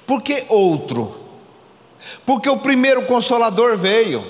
Por 0.06 0.22
que 0.22 0.46
outro? 0.50 1.16
Porque 2.26 2.50
o 2.50 2.58
primeiro 2.58 3.04
consolador 3.04 3.78
veio. 3.78 4.24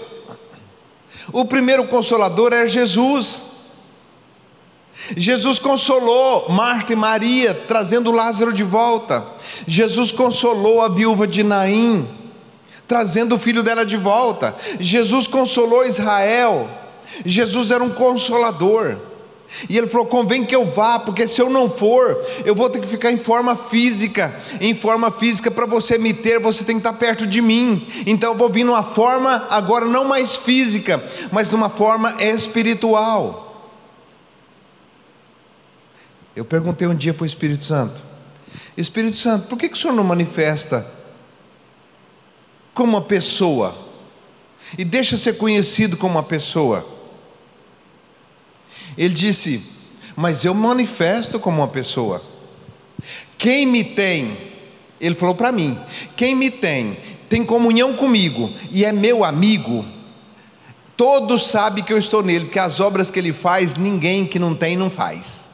O 1.34 1.46
primeiro 1.46 1.86
consolador 1.88 2.54
é 2.54 2.68
Jesus. 2.68 3.44
Jesus 5.16 5.60
consolou 5.60 6.50
Marta 6.50 6.94
e 6.94 6.96
Maria, 6.96 7.54
trazendo 7.54 8.12
Lázaro 8.12 8.54
de 8.54 8.64
volta. 8.64 9.26
Jesus 9.68 10.12
consolou 10.12 10.82
a 10.82 10.88
viúva 10.88 11.28
de 11.28 11.44
Naim, 11.44 12.08
trazendo 12.88 13.36
o 13.36 13.40
filho 13.40 13.62
dela 13.62 13.86
de 13.86 13.98
volta. 13.98 14.56
Jesus 14.80 15.28
consolou 15.28 15.86
Israel. 15.86 16.70
Jesus 17.26 17.72
era 17.72 17.84
um 17.84 17.90
consolador. 17.90 18.98
E 19.70 19.78
ele 19.78 19.88
falou: 19.88 20.06
convém 20.08 20.46
que 20.46 20.56
eu 20.56 20.66
vá, 20.66 21.00
porque 21.00 21.28
se 21.28 21.42
eu 21.42 21.50
não 21.50 21.70
for, 21.70 22.24
eu 22.46 22.54
vou 22.54 22.70
ter 22.70 22.80
que 22.80 22.88
ficar 22.88 23.12
em 23.12 23.18
forma 23.18 23.56
física. 23.56 24.34
Em 24.60 24.74
forma 24.74 25.12
física, 25.12 25.50
para 25.50 25.66
você 25.66 25.98
me 25.98 26.14
ter, 26.14 26.40
você 26.40 26.64
tem 26.64 26.76
que 26.76 26.80
estar 26.88 26.94
perto 26.94 27.26
de 27.26 27.42
mim. 27.42 27.88
Então 28.06 28.34
eu 28.34 28.38
vou 28.38 28.50
vir 28.50 28.64
numa 28.64 28.84
forma, 28.84 29.48
agora 29.50 29.86
não 29.86 30.06
mais 30.06 30.36
física, 30.36 31.04
mas 31.32 31.50
numa 31.50 31.70
forma 31.70 32.16
espiritual. 32.22 33.44
Eu 36.36 36.44
perguntei 36.44 36.88
um 36.88 36.96
dia 36.96 37.14
para 37.14 37.24
o 37.24 37.28
Espírito 37.28 37.66
Santo: 37.66 38.02
Espírito 38.76 39.18
Santo, 39.18 39.48
por 39.48 39.58
que, 39.58 39.70
que 39.70 39.76
o 39.76 39.78
senhor 39.78 39.94
não 39.94 40.04
manifesta 40.04 40.96
como 42.76 42.90
uma 42.90 43.02
pessoa. 43.02 43.74
E 44.78 44.84
deixa 44.84 45.18
ser 45.18 45.38
conhecido 45.38 45.96
como 45.96 46.16
uma 46.16 46.24
pessoa. 46.24 46.86
Ele 48.98 49.14
disse: 49.14 49.62
Mas 50.16 50.46
eu 50.46 50.54
manifesto 50.54 51.40
como 51.40 51.62
uma 51.62 51.68
pessoa. 51.68 52.22
Quem 53.38 53.66
me 53.66 53.84
tem, 53.84 54.38
ele 55.00 55.16
falou 55.16 55.36
para 55.36 55.52
mim: 55.52 55.80
quem 56.16 56.36
me 56.36 56.50
tem, 56.50 56.98
tem 57.30 57.44
comunhão 57.44 57.94
comigo 57.94 58.52
e 58.72 58.86
é 58.86 58.92
meu 58.92 59.24
amigo, 59.24 59.86
todos 60.96 61.44
sabem 61.44 61.84
que 61.84 61.92
eu 61.92 61.98
estou 61.98 62.24
nele, 62.24 62.46
porque 62.46 62.60
as 62.60 62.80
obras 62.80 63.12
que 63.12 63.20
ele 63.20 63.34
faz, 63.34 63.76
ninguém 63.76 64.26
que 64.26 64.40
não 64.40 64.56
tem 64.56 64.76
não 64.78 64.90
faz. 64.90 65.50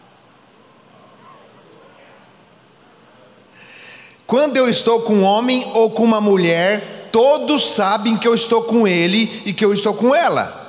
Quando 4.28 4.56
eu 4.56 4.70
estou 4.70 5.02
com 5.02 5.16
um 5.16 5.24
homem 5.24 5.70
ou 5.74 5.92
com 5.92 6.04
uma 6.04 6.22
mulher, 6.22 7.10
todos 7.12 7.72
sabem 7.72 8.16
que 8.16 8.26
eu 8.26 8.34
estou 8.34 8.64
com 8.64 8.88
ele 8.88 9.42
e 9.46 9.52
que 9.52 9.66
eu 9.66 9.74
estou 9.74 9.94
com 9.94 10.16
ela. 10.16 10.61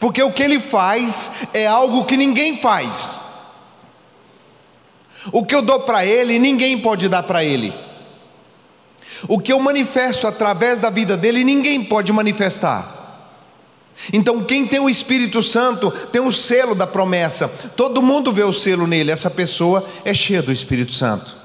Porque 0.00 0.22
o 0.22 0.32
que 0.32 0.42
ele 0.42 0.60
faz 0.60 1.30
é 1.52 1.66
algo 1.66 2.04
que 2.04 2.16
ninguém 2.16 2.56
faz. 2.56 3.20
O 5.32 5.44
que 5.44 5.54
eu 5.54 5.62
dou 5.62 5.80
para 5.80 6.04
ele, 6.04 6.38
ninguém 6.38 6.78
pode 6.78 7.08
dar 7.08 7.22
para 7.22 7.44
ele. 7.44 7.74
O 9.28 9.38
que 9.38 9.52
eu 9.52 9.58
manifesto 9.58 10.26
através 10.26 10.80
da 10.80 10.90
vida 10.90 11.16
dele, 11.16 11.44
ninguém 11.44 11.84
pode 11.84 12.12
manifestar. 12.12 12.94
Então, 14.12 14.42
quem 14.42 14.66
tem 14.66 14.80
o 14.80 14.90
Espírito 14.90 15.42
Santo 15.42 15.90
tem 15.90 16.20
o 16.20 16.32
selo 16.32 16.74
da 16.74 16.86
promessa. 16.86 17.48
Todo 17.76 18.02
mundo 18.02 18.32
vê 18.32 18.42
o 18.42 18.52
selo 18.52 18.86
nele. 18.86 19.10
Essa 19.10 19.30
pessoa 19.30 19.86
é 20.04 20.12
cheia 20.12 20.42
do 20.42 20.52
Espírito 20.52 20.92
Santo. 20.92 21.43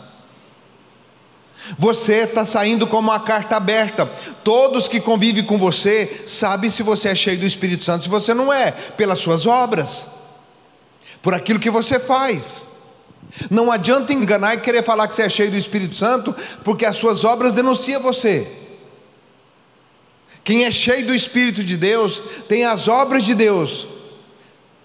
Você 1.77 2.23
está 2.23 2.45
saindo 2.45 2.87
como 2.87 3.09
uma 3.09 3.19
carta 3.19 3.55
aberta. 3.55 4.05
Todos 4.43 4.87
que 4.87 4.99
convivem 4.99 5.43
com 5.43 5.57
você 5.57 6.23
sabem 6.25 6.69
se 6.69 6.83
você 6.83 7.09
é 7.09 7.15
cheio 7.15 7.39
do 7.39 7.45
Espírito 7.45 7.83
Santo, 7.83 8.03
se 8.03 8.09
você 8.09 8.33
não 8.33 8.51
é, 8.51 8.71
pelas 8.71 9.19
suas 9.19 9.45
obras, 9.45 10.07
por 11.21 11.33
aquilo 11.33 11.59
que 11.59 11.69
você 11.69 11.99
faz. 11.99 12.65
Não 13.49 13.71
adianta 13.71 14.13
enganar 14.13 14.55
e 14.55 14.61
querer 14.61 14.83
falar 14.83 15.07
que 15.07 15.13
você 15.13 15.23
é 15.23 15.29
cheio 15.29 15.51
do 15.51 15.57
Espírito 15.57 15.95
Santo, 15.95 16.35
porque 16.63 16.85
as 16.85 16.95
suas 16.95 17.23
obras 17.23 17.53
denunciam 17.53 18.01
você. 18.01 18.47
Quem 20.43 20.65
é 20.65 20.71
cheio 20.71 21.05
do 21.05 21.13
Espírito 21.13 21.63
de 21.63 21.77
Deus 21.77 22.21
tem 22.47 22.65
as 22.65 22.87
obras 22.87 23.23
de 23.23 23.35
Deus, 23.35 23.87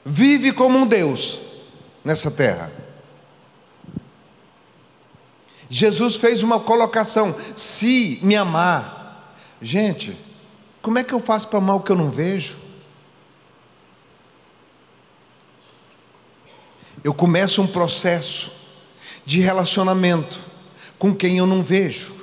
vive 0.05 0.53
como 0.53 0.79
um 0.79 0.87
Deus 0.87 1.39
nessa 2.05 2.31
terra. 2.31 2.71
Jesus 5.77 6.15
fez 6.15 6.45
uma 6.45 6.61
colocação: 6.61 7.35
se 7.57 8.21
me 8.23 8.37
amar, 8.37 9.35
gente, 9.61 10.17
como 10.81 10.99
é 11.01 11.03
que 11.03 11.13
eu 11.13 11.19
faço 11.19 11.49
para 11.49 11.59
amar 11.59 11.77
o 11.77 11.81
que 11.81 11.91
eu 11.91 11.97
não 11.97 12.11
vejo? 12.11 12.65
eu 17.05 17.13
começo 17.13 17.61
um 17.61 17.67
processo 17.67 18.51
de 19.27 19.39
relacionamento 19.39 20.43
com 20.99 21.15
quem 21.15 21.37
eu 21.37 21.47
não 21.47 21.63
vejo, 21.63 22.15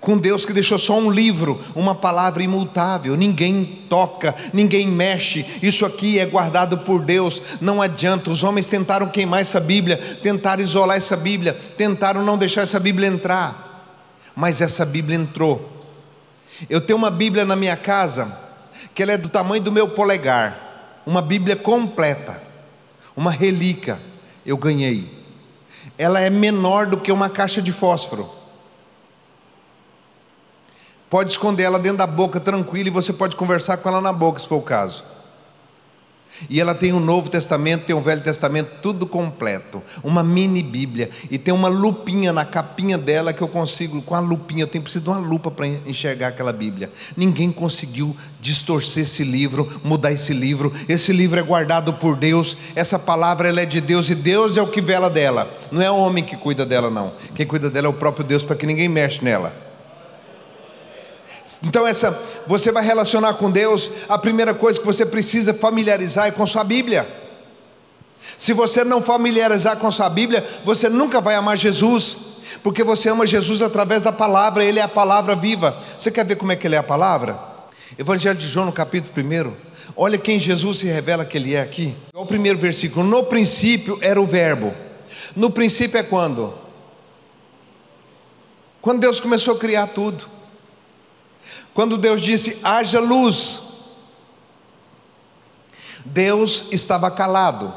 com 0.00 0.16
Deus 0.16 0.46
que 0.46 0.52
deixou 0.52 0.78
só 0.78 0.98
um 0.98 1.10
livro, 1.10 1.60
uma 1.74 1.94
palavra 1.94 2.42
imutável, 2.42 3.14
ninguém 3.16 3.84
toca, 3.88 4.34
ninguém 4.52 4.88
mexe, 4.88 5.44
isso 5.62 5.84
aqui 5.84 6.18
é 6.18 6.24
guardado 6.24 6.78
por 6.78 7.02
Deus, 7.02 7.42
não 7.60 7.82
adianta. 7.82 8.30
Os 8.30 8.42
homens 8.42 8.66
tentaram 8.66 9.08
queimar 9.08 9.42
essa 9.42 9.60
Bíblia, 9.60 10.18
tentaram 10.22 10.62
isolar 10.62 10.96
essa 10.96 11.16
Bíblia, 11.16 11.52
tentaram 11.76 12.24
não 12.24 12.38
deixar 12.38 12.62
essa 12.62 12.80
Bíblia 12.80 13.08
entrar, 13.08 14.32
mas 14.34 14.62
essa 14.62 14.86
Bíblia 14.86 15.18
entrou. 15.18 15.70
Eu 16.68 16.80
tenho 16.80 16.98
uma 16.98 17.10
Bíblia 17.10 17.44
na 17.44 17.54
minha 17.54 17.76
casa, 17.76 18.38
que 18.94 19.02
ela 19.02 19.12
é 19.12 19.18
do 19.18 19.28
tamanho 19.28 19.62
do 19.62 19.70
meu 19.70 19.88
polegar, 19.88 21.02
uma 21.04 21.20
Bíblia 21.20 21.56
completa, 21.56 22.42
uma 23.14 23.30
relíquia 23.30 24.00
eu 24.46 24.56
ganhei. 24.56 25.20
Ela 25.98 26.20
é 26.20 26.30
menor 26.30 26.86
do 26.86 26.98
que 26.98 27.12
uma 27.12 27.28
caixa 27.28 27.60
de 27.60 27.72
fósforo. 27.72 28.39
Pode 31.10 31.32
esconder 31.32 31.64
ela 31.64 31.78
dentro 31.78 31.98
da 31.98 32.06
boca 32.06 32.38
tranquilo 32.38 32.86
e 32.86 32.92
você 32.92 33.12
pode 33.12 33.34
conversar 33.34 33.78
com 33.78 33.88
ela 33.88 34.00
na 34.00 34.12
boca, 34.12 34.38
se 34.38 34.46
for 34.46 34.58
o 34.58 34.62
caso. 34.62 35.04
E 36.48 36.60
ela 36.60 36.72
tem 36.72 36.92
o 36.92 37.00
Novo 37.00 37.28
Testamento, 37.28 37.84
tem 37.84 37.94
o 37.94 38.00
Velho 38.00 38.22
Testamento, 38.22 38.70
tudo 38.80 39.04
completo. 39.06 39.82
Uma 40.04 40.22
mini 40.22 40.62
Bíblia. 40.62 41.10
E 41.28 41.36
tem 41.36 41.52
uma 41.52 41.68
lupinha 41.68 42.32
na 42.32 42.44
capinha 42.44 42.96
dela 42.96 43.32
que 43.32 43.42
eu 43.42 43.48
consigo, 43.48 44.00
com 44.00 44.14
a 44.14 44.20
lupinha, 44.20 44.62
eu 44.62 44.68
tenho 44.68 44.82
preciso 44.82 45.02
de 45.04 45.10
uma 45.10 45.18
lupa 45.18 45.50
para 45.50 45.66
enxergar 45.66 46.28
aquela 46.28 46.52
Bíblia. 46.52 46.90
Ninguém 47.16 47.50
conseguiu 47.50 48.16
distorcer 48.40 49.02
esse 49.02 49.24
livro, 49.24 49.80
mudar 49.82 50.12
esse 50.12 50.32
livro. 50.32 50.72
Esse 50.88 51.12
livro 51.12 51.40
é 51.40 51.42
guardado 51.42 51.92
por 51.94 52.16
Deus. 52.16 52.56
Essa 52.76 52.98
palavra 52.98 53.48
ela 53.48 53.60
é 53.60 53.66
de 53.66 53.80
Deus 53.80 54.08
e 54.08 54.14
Deus 54.14 54.56
é 54.56 54.62
o 54.62 54.68
que 54.68 54.80
vela 54.80 55.10
dela. 55.10 55.58
Não 55.72 55.82
é 55.82 55.90
o 55.90 55.96
homem 55.96 56.22
que 56.22 56.36
cuida 56.36 56.64
dela, 56.64 56.88
não. 56.88 57.12
Quem 57.34 57.46
cuida 57.46 57.68
dela 57.68 57.88
é 57.88 57.90
o 57.90 57.94
próprio 57.94 58.24
Deus, 58.24 58.44
para 58.44 58.54
que 58.54 58.64
ninguém 58.64 58.88
mexe 58.88 59.24
nela. 59.24 59.69
Então 61.62 61.86
essa, 61.86 62.16
você 62.46 62.70
vai 62.70 62.84
relacionar 62.84 63.34
com 63.34 63.50
Deus, 63.50 63.90
a 64.08 64.16
primeira 64.16 64.54
coisa 64.54 64.78
que 64.78 64.86
você 64.86 65.04
precisa 65.04 65.52
familiarizar 65.52 66.28
é 66.28 66.30
com 66.30 66.46
sua 66.46 66.62
Bíblia. 66.62 67.08
Se 68.38 68.52
você 68.52 68.84
não 68.84 69.02
familiarizar 69.02 69.76
com 69.76 69.90
sua 69.90 70.08
Bíblia, 70.08 70.46
você 70.64 70.88
nunca 70.88 71.20
vai 71.20 71.34
amar 71.34 71.58
Jesus, 71.58 72.16
porque 72.62 72.84
você 72.84 73.08
ama 73.08 73.26
Jesus 73.26 73.62
através 73.62 74.02
da 74.02 74.12
palavra, 74.12 74.64
ele 74.64 74.78
é 74.78 74.82
a 74.82 74.88
palavra 74.88 75.34
viva. 75.34 75.76
Você 75.98 76.10
quer 76.10 76.24
ver 76.24 76.36
como 76.36 76.52
é 76.52 76.56
que 76.56 76.66
ele 76.66 76.76
é 76.76 76.78
a 76.78 76.82
palavra? 76.82 77.40
Evangelho 77.98 78.38
de 78.38 78.46
João, 78.46 78.66
no 78.66 78.72
capítulo 78.72 79.12
1. 79.16 79.52
Olha 79.96 80.16
quem 80.16 80.38
Jesus 80.38 80.78
se 80.78 80.86
revela 80.86 81.24
que 81.24 81.36
ele 81.36 81.54
é 81.54 81.60
aqui. 81.60 81.96
Olha 82.14 82.24
o 82.24 82.26
primeiro 82.26 82.58
versículo. 82.58 83.04
No 83.04 83.24
princípio 83.24 83.98
era 84.00 84.20
o 84.20 84.26
verbo. 84.26 84.74
No 85.34 85.50
princípio 85.50 85.98
é 85.98 86.02
quando? 86.02 86.54
Quando 88.80 89.00
Deus 89.00 89.20
começou 89.20 89.56
a 89.56 89.58
criar 89.58 89.88
tudo. 89.88 90.24
Quando 91.80 91.96
Deus 91.96 92.20
disse: 92.20 92.58
haja 92.62 93.00
luz, 93.00 93.62
Deus 96.04 96.66
estava 96.72 97.10
calado. 97.10 97.74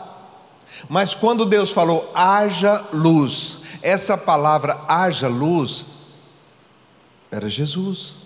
Mas 0.90 1.16
quando 1.16 1.46
Deus 1.46 1.72
falou: 1.72 2.12
haja 2.14 2.86
luz, 2.92 3.60
essa 3.82 4.18
palavra 4.18 4.84
haja 4.90 5.30
luz 5.30 5.86
era 7.32 7.48
Jesus. 7.48 8.18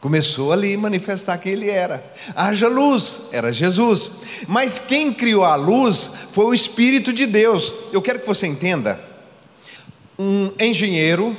Começou 0.00 0.50
ali 0.50 0.74
manifestar 0.78 1.36
quem 1.36 1.52
ele 1.52 1.68
era. 1.68 2.10
Haja 2.34 2.68
luz, 2.68 3.24
era 3.32 3.52
Jesus. 3.52 4.10
Mas 4.48 4.78
quem 4.78 5.12
criou 5.12 5.44
a 5.44 5.56
luz 5.56 6.10
foi 6.32 6.46
o 6.46 6.54
Espírito 6.54 7.12
de 7.12 7.26
Deus. 7.26 7.70
Eu 7.92 8.00
quero 8.00 8.20
que 8.20 8.26
você 8.26 8.46
entenda 8.46 9.11
um 10.18 10.52
engenheiro, 10.58 11.36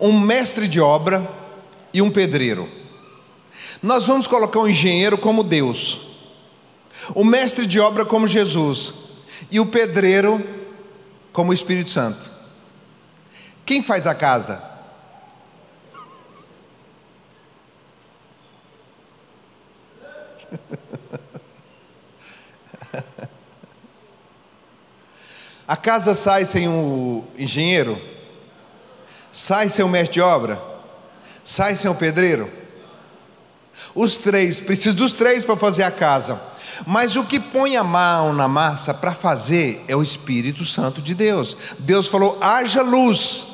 um 0.00 0.18
mestre 0.18 0.66
de 0.66 0.80
obra 0.80 1.28
e 1.92 2.00
um 2.00 2.10
pedreiro. 2.10 2.68
Nós 3.82 4.06
vamos 4.06 4.26
colocar 4.26 4.60
o 4.60 4.68
engenheiro 4.68 5.18
como 5.18 5.44
Deus, 5.44 6.00
o 7.14 7.24
mestre 7.24 7.66
de 7.66 7.78
obra 7.78 8.04
como 8.04 8.26
Jesus 8.26 8.94
e 9.50 9.60
o 9.60 9.66
pedreiro 9.66 10.42
como 11.32 11.50
o 11.50 11.54
Espírito 11.54 11.90
Santo. 11.90 12.30
Quem 13.66 13.82
faz 13.82 14.06
a 14.06 14.14
casa? 14.14 14.73
A 25.66 25.76
casa 25.76 26.14
sai 26.14 26.44
sem 26.44 26.68
o 26.68 27.24
engenheiro? 27.38 27.98
Sai 29.32 29.68
sem 29.70 29.84
o 29.84 29.88
mestre 29.88 30.14
de 30.14 30.20
obra? 30.20 30.62
Sai 31.42 31.74
sem 31.74 31.90
o 31.90 31.94
pedreiro? 31.94 32.50
Os 33.94 34.18
três, 34.18 34.60
preciso 34.60 34.96
dos 34.96 35.14
três 35.14 35.44
para 35.44 35.56
fazer 35.56 35.82
a 35.82 35.90
casa. 35.90 36.40
Mas 36.86 37.16
o 37.16 37.24
que 37.24 37.40
põe 37.40 37.76
a 37.76 37.84
mão 37.84 38.32
na 38.32 38.46
massa 38.46 38.92
para 38.92 39.14
fazer 39.14 39.82
é 39.88 39.96
o 39.96 40.02
Espírito 40.02 40.64
Santo 40.64 41.00
de 41.00 41.14
Deus. 41.14 41.56
Deus 41.78 42.08
falou: 42.08 42.38
haja 42.40 42.82
luz. 42.82 43.46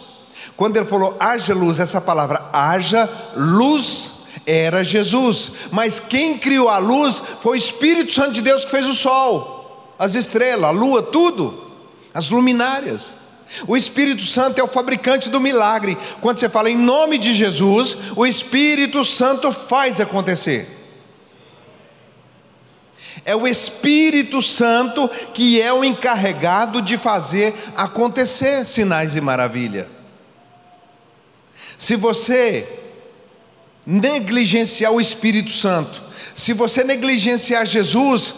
Quando 0.57 0.77
ele 0.77 0.87
falou 0.87 1.16
haja 1.20 1.55
luz, 1.55 1.79
essa 1.79 2.01
palavra 2.01 2.49
haja 2.53 3.09
luz 3.37 4.12
era 4.44 4.83
Jesus. 4.83 5.53
Mas 5.70 6.01
quem 6.01 6.37
criou 6.37 6.68
a 6.68 6.79
luz 6.79 7.23
foi 7.40 7.53
o 7.53 7.61
Espírito 7.61 8.12
Santo 8.12 8.33
de 8.33 8.42
Deus 8.42 8.64
que 8.64 8.70
fez 8.70 8.87
o 8.87 8.94
sol, 8.94 9.94
as 9.99 10.14
estrelas, 10.16 10.64
a 10.64 10.70
lua, 10.70 11.03
tudo 11.03 11.69
as 12.12 12.29
luminárias. 12.29 13.18
O 13.66 13.77
Espírito 13.77 14.23
Santo 14.23 14.61
é 14.61 14.62
o 14.62 14.68
fabricante 14.68 15.29
do 15.29 15.40
milagre. 15.40 15.99
Quando 16.20 16.37
você 16.37 16.49
fala 16.49 16.70
em 16.70 16.77
nome 16.77 17.18
de 17.18 17.35
Jesus, 17.35 17.96
o 18.16 18.25
Espírito 18.25 19.05
Santo 19.05 19.53
faz 19.53 20.01
acontecer. 20.01 20.79
É 23.25 23.35
o 23.35 23.46
Espírito 23.46 24.40
Santo 24.40 25.09
que 25.35 25.61
é 25.61 25.73
o 25.73 25.85
encarregado 25.85 26.81
de 26.81 26.96
fazer 26.96 27.55
acontecer 27.77 28.64
sinais 28.64 29.16
e 29.16 29.20
maravilha. 29.20 29.90
Se 31.77 31.96
você 31.96 32.68
negligenciar 33.85 34.92
o 34.92 35.01
Espírito 35.01 35.51
Santo, 35.51 36.03
se 36.35 36.53
você 36.53 36.85
negligenciar 36.85 37.66
Jesus, 37.66 38.35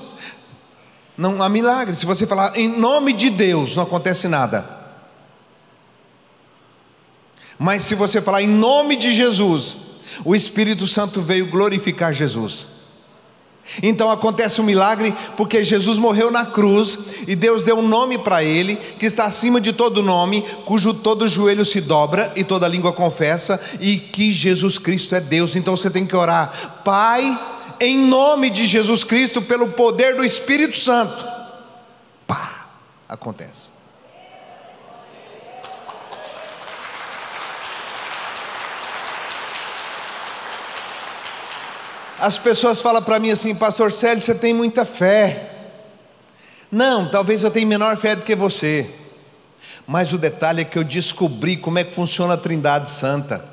não 1.17 1.43
há 1.43 1.49
milagre. 1.49 1.97
Se 1.97 2.07
você 2.07 2.27
falar 2.27 2.57
em 2.57 2.69
nome 2.69 3.13
de 3.13 3.31
Deus, 3.31 3.77
não 3.77 3.83
acontece 3.83 4.29
nada. 4.29 4.83
Mas 7.59 7.83
se 7.83 7.95
você 7.95 8.21
falar 8.21 8.43
em 8.43 8.49
nome 8.49 8.97
de 8.97 9.13
Jesus, 9.13 9.77
o 10.25 10.35
Espírito 10.35 10.87
Santo 10.87 11.21
veio 11.21 11.47
glorificar 11.47 12.13
Jesus. 12.13 12.69
Então 13.83 14.11
acontece 14.11 14.61
um 14.61 14.65
milagre 14.65 15.15
porque 15.37 15.63
Jesus 15.63 15.97
morreu 15.97 16.31
na 16.31 16.45
cruz 16.45 16.99
e 17.29 17.37
Deus 17.37 17.63
deu 17.63 17.79
um 17.79 17.87
nome 17.87 18.19
para 18.19 18.43
ele 18.43 18.75
que 18.75 19.07
está 19.07 19.25
acima 19.25 19.61
de 19.61 19.73
todo 19.73 20.03
nome, 20.03 20.43
cujo 20.65 20.93
todo 20.93 21.29
joelho 21.29 21.65
se 21.65 21.81
dobra 21.81 22.33
e 22.35 22.43
toda 22.43 22.67
língua 22.67 22.93
confessa 22.93 23.61
e 23.81 23.97
que 23.99 24.33
Jesus 24.33 24.79
Cristo 24.79 25.15
é 25.15 25.21
Deus. 25.21 25.55
Então 25.55 25.77
você 25.77 25.89
tem 25.89 26.05
que 26.05 26.17
orar, 26.17 26.83
Pai, 26.85 27.52
em 27.85 27.99
nome 27.99 28.49
de 28.49 28.65
Jesus 28.65 29.03
Cristo, 29.03 29.43
pelo 29.43 29.71
poder 29.71 30.15
do 30.15 30.25
Espírito 30.25 30.77
Santo. 30.77 31.27
Pá, 32.29 32.67
acontece. 33.09 33.71
As 42.21 42.39
pessoas 42.39 42.81
falam 42.81 43.03
para 43.03 43.19
mim 43.19 43.33
assim, 43.33 43.53
Pastor 43.53 43.91
Célio, 43.91 44.21
você 44.21 44.33
tem 44.33 44.55
muita 44.55 44.85
fé. 44.85 45.51
Não, 46.71 47.11
talvez 47.11 47.43
eu 47.43 47.51
tenha 47.51 47.67
menor 47.67 47.97
fé 47.97 48.15
do 48.15 48.23
que 48.23 48.37
você. 48.37 48.89
Mas 49.89 50.13
o 50.13 50.19
detalhe 50.19 50.61
é 50.61 50.65
que 50.65 50.79
eu 50.79 50.85
descobri 50.85 51.57
como 51.57 51.81
é 51.81 51.85
que 51.85 51.93
funciona 51.93 52.35
a 52.35 52.37
Trindade 52.37 52.89
Santa. 52.91 53.45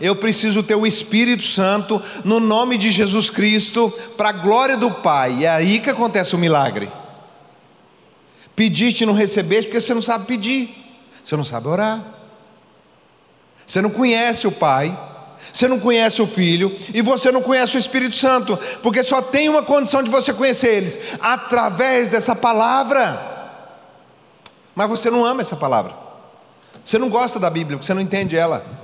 Eu 0.00 0.16
preciso 0.16 0.62
ter 0.62 0.74
o 0.74 0.86
Espírito 0.86 1.44
Santo 1.44 2.02
no 2.24 2.40
nome 2.40 2.78
de 2.78 2.90
Jesus 2.90 3.30
Cristo, 3.30 3.92
para 4.16 4.30
a 4.30 4.32
glória 4.32 4.76
do 4.76 4.90
Pai. 4.90 5.38
E 5.40 5.44
é 5.44 5.50
aí 5.50 5.80
que 5.80 5.90
acontece 5.90 6.34
o 6.34 6.38
milagre. 6.38 6.90
Pediste 8.56 9.04
e 9.04 9.06
não 9.06 9.14
recebeste 9.14 9.68
porque 9.68 9.80
você 9.80 9.94
não 9.94 10.02
sabe 10.02 10.26
pedir, 10.26 10.74
você 11.22 11.36
não 11.36 11.44
sabe 11.44 11.68
orar, 11.68 12.04
você 13.66 13.82
não 13.82 13.90
conhece 13.90 14.46
o 14.46 14.52
Pai 14.52 14.96
você 15.52 15.68
não 15.68 15.78
conhece 15.78 16.22
o 16.22 16.26
Filho 16.26 16.76
e 16.92 17.02
você 17.02 17.30
não 17.30 17.42
conhece 17.42 17.76
o 17.76 17.78
Espírito 17.78 18.16
Santo, 18.16 18.58
porque 18.82 19.04
só 19.04 19.20
tem 19.20 19.48
uma 19.48 19.62
condição 19.62 20.02
de 20.02 20.10
você 20.10 20.32
conhecer 20.32 20.68
eles 20.68 20.98
através 21.20 22.08
dessa 22.08 22.34
palavra. 22.34 23.32
Mas 24.74 24.88
você 24.88 25.10
não 25.10 25.24
ama 25.24 25.42
essa 25.42 25.56
palavra, 25.56 25.94
você 26.84 26.98
não 26.98 27.08
gosta 27.08 27.38
da 27.38 27.48
Bíblia, 27.48 27.76
porque 27.76 27.86
você 27.86 27.94
não 27.94 28.02
entende 28.02 28.36
ela. 28.36 28.83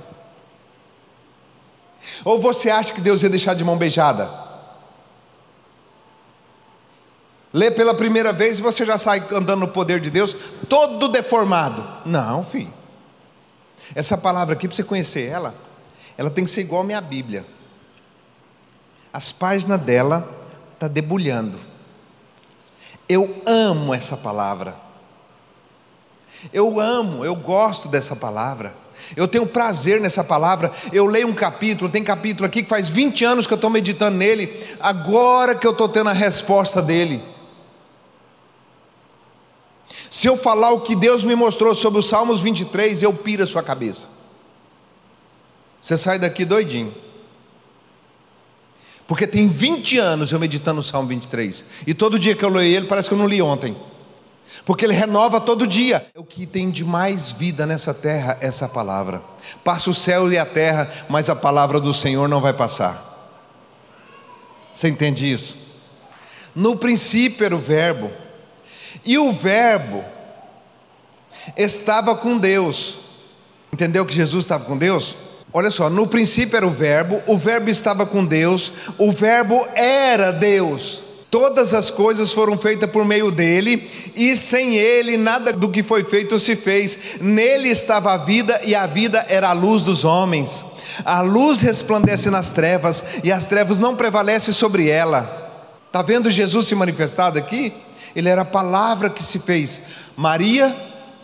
Ou 2.23 2.39
você 2.39 2.69
acha 2.69 2.93
que 2.93 3.01
Deus 3.01 3.23
ia 3.23 3.29
deixar 3.29 3.53
de 3.53 3.63
mão 3.63 3.77
beijada? 3.77 4.31
Lê 7.53 7.69
pela 7.69 7.93
primeira 7.93 8.31
vez 8.31 8.59
e 8.59 8.61
você 8.61 8.85
já 8.85 8.97
sai 8.97 9.19
andando 9.31 9.61
no 9.61 9.67
poder 9.67 9.99
de 9.99 10.09
Deus, 10.09 10.35
todo 10.69 11.09
deformado. 11.09 11.85
Não, 12.05 12.43
filho. 12.43 12.73
Essa 13.93 14.17
palavra 14.17 14.53
aqui, 14.53 14.67
para 14.67 14.75
você 14.75 14.83
conhecer 14.83 15.27
ela, 15.27 15.53
ela 16.17 16.29
tem 16.29 16.45
que 16.45 16.49
ser 16.49 16.61
igual 16.61 16.81
a 16.81 16.85
minha 16.85 17.01
Bíblia. 17.01 17.45
As 19.11 19.31
páginas 19.31 19.81
dela 19.81 20.29
tá 20.79 20.87
debulhando. 20.87 21.59
Eu 23.09 23.41
amo 23.45 23.93
essa 23.93 24.15
palavra. 24.15 24.75
Eu 26.53 26.79
amo, 26.79 27.25
eu 27.25 27.35
gosto 27.35 27.89
dessa 27.89 28.15
palavra. 28.15 28.73
Eu 29.15 29.27
tenho 29.27 29.45
prazer 29.45 29.99
nessa 29.99 30.23
palavra. 30.23 30.71
Eu 30.91 31.05
leio 31.05 31.27
um 31.27 31.33
capítulo, 31.33 31.89
tem 31.89 32.03
capítulo 32.03 32.45
aqui 32.45 32.63
que 32.63 32.69
faz 32.69 32.89
20 32.89 33.23
anos 33.25 33.47
que 33.47 33.53
eu 33.53 33.55
estou 33.55 33.69
meditando 33.69 34.17
nele, 34.17 34.51
agora 34.79 35.55
que 35.55 35.65
eu 35.65 35.71
estou 35.71 35.89
tendo 35.89 36.09
a 36.09 36.13
resposta 36.13 36.81
dele. 36.81 37.21
Se 40.09 40.27
eu 40.27 40.35
falar 40.35 40.71
o 40.71 40.81
que 40.81 40.95
Deus 40.95 41.23
me 41.23 41.35
mostrou 41.35 41.73
sobre 41.73 41.99
os 41.99 42.09
Salmos 42.09 42.41
23, 42.41 43.01
eu 43.01 43.13
piro 43.13 43.43
a 43.43 43.47
sua 43.47 43.63
cabeça. 43.63 44.09
Você 45.79 45.97
sai 45.97 46.19
daqui 46.19 46.45
doidinho. 46.45 46.93
Porque 49.07 49.27
tem 49.27 49.47
20 49.47 49.97
anos 49.97 50.31
eu 50.31 50.39
meditando 50.39 50.77
no 50.77 50.83
Salmo 50.83 51.09
23. 51.09 51.65
E 51.85 51.93
todo 51.93 52.19
dia 52.19 52.35
que 52.35 52.45
eu 52.45 52.49
leio 52.49 52.77
ele, 52.77 52.87
parece 52.87 53.09
que 53.09 53.13
eu 53.13 53.17
não 53.17 53.27
li 53.27 53.41
ontem. 53.41 53.75
Porque 54.65 54.85
ele 54.85 54.93
renova 54.93 55.41
todo 55.41 55.65
dia. 55.65 56.07
É 56.13 56.19
o 56.19 56.23
que 56.23 56.45
tem 56.45 56.69
de 56.69 56.85
mais 56.85 57.31
vida 57.31 57.65
nessa 57.65 57.93
terra, 57.93 58.37
essa 58.41 58.67
palavra. 58.67 59.21
Passa 59.63 59.89
o 59.89 59.93
céu 59.93 60.31
e 60.31 60.37
a 60.37 60.45
terra, 60.45 60.89
mas 61.09 61.29
a 61.29 61.35
palavra 61.35 61.79
do 61.79 61.93
Senhor 61.93 62.27
não 62.27 62.41
vai 62.41 62.53
passar. 62.53 63.09
Você 64.73 64.87
entende 64.87 65.31
isso? 65.31 65.57
No 66.55 66.75
princípio 66.75 67.45
era 67.45 67.55
o 67.55 67.59
Verbo, 67.59 68.11
e 69.05 69.17
o 69.17 69.31
Verbo 69.31 70.03
estava 71.57 72.15
com 72.15 72.37
Deus. 72.37 72.99
Entendeu 73.71 74.05
que 74.05 74.13
Jesus 74.13 74.43
estava 74.43 74.65
com 74.65 74.77
Deus? 74.77 75.15
Olha 75.53 75.71
só, 75.71 75.89
no 75.89 76.07
princípio 76.07 76.55
era 76.55 76.67
o 76.67 76.71
Verbo, 76.71 77.21
o 77.27 77.37
Verbo 77.37 77.69
estava 77.69 78.05
com 78.05 78.23
Deus, 78.23 78.71
o 78.97 79.11
Verbo 79.11 79.67
era 79.75 80.31
Deus. 80.31 81.03
Todas 81.31 81.73
as 81.73 81.89
coisas 81.89 82.33
foram 82.33 82.57
feitas 82.57 82.91
por 82.91 83.05
meio 83.05 83.31
dele, 83.31 83.89
e 84.13 84.35
sem 84.35 84.75
ele 84.75 85.15
nada 85.15 85.53
do 85.53 85.69
que 85.69 85.81
foi 85.81 86.03
feito 86.03 86.37
se 86.37 86.57
fez. 86.57 86.99
Nele 87.21 87.69
estava 87.69 88.11
a 88.11 88.17
vida, 88.17 88.59
e 88.65 88.75
a 88.75 88.85
vida 88.85 89.25
era 89.29 89.47
a 89.47 89.53
luz 89.53 89.83
dos 89.85 90.03
homens. 90.03 90.65
A 91.05 91.21
luz 91.21 91.61
resplandece 91.61 92.29
nas 92.29 92.51
trevas, 92.51 93.05
e 93.23 93.31
as 93.31 93.47
trevas 93.47 93.79
não 93.79 93.95
prevalecem 93.95 94.53
sobre 94.53 94.89
ela. 94.89 95.71
Está 95.87 96.01
vendo 96.01 96.29
Jesus 96.29 96.67
se 96.67 96.75
manifestado 96.75 97.39
aqui? 97.39 97.71
Ele 98.13 98.27
era 98.27 98.41
a 98.41 98.45
palavra 98.45 99.09
que 99.09 99.23
se 99.23 99.39
fez. 99.39 99.83
Maria, 100.17 100.75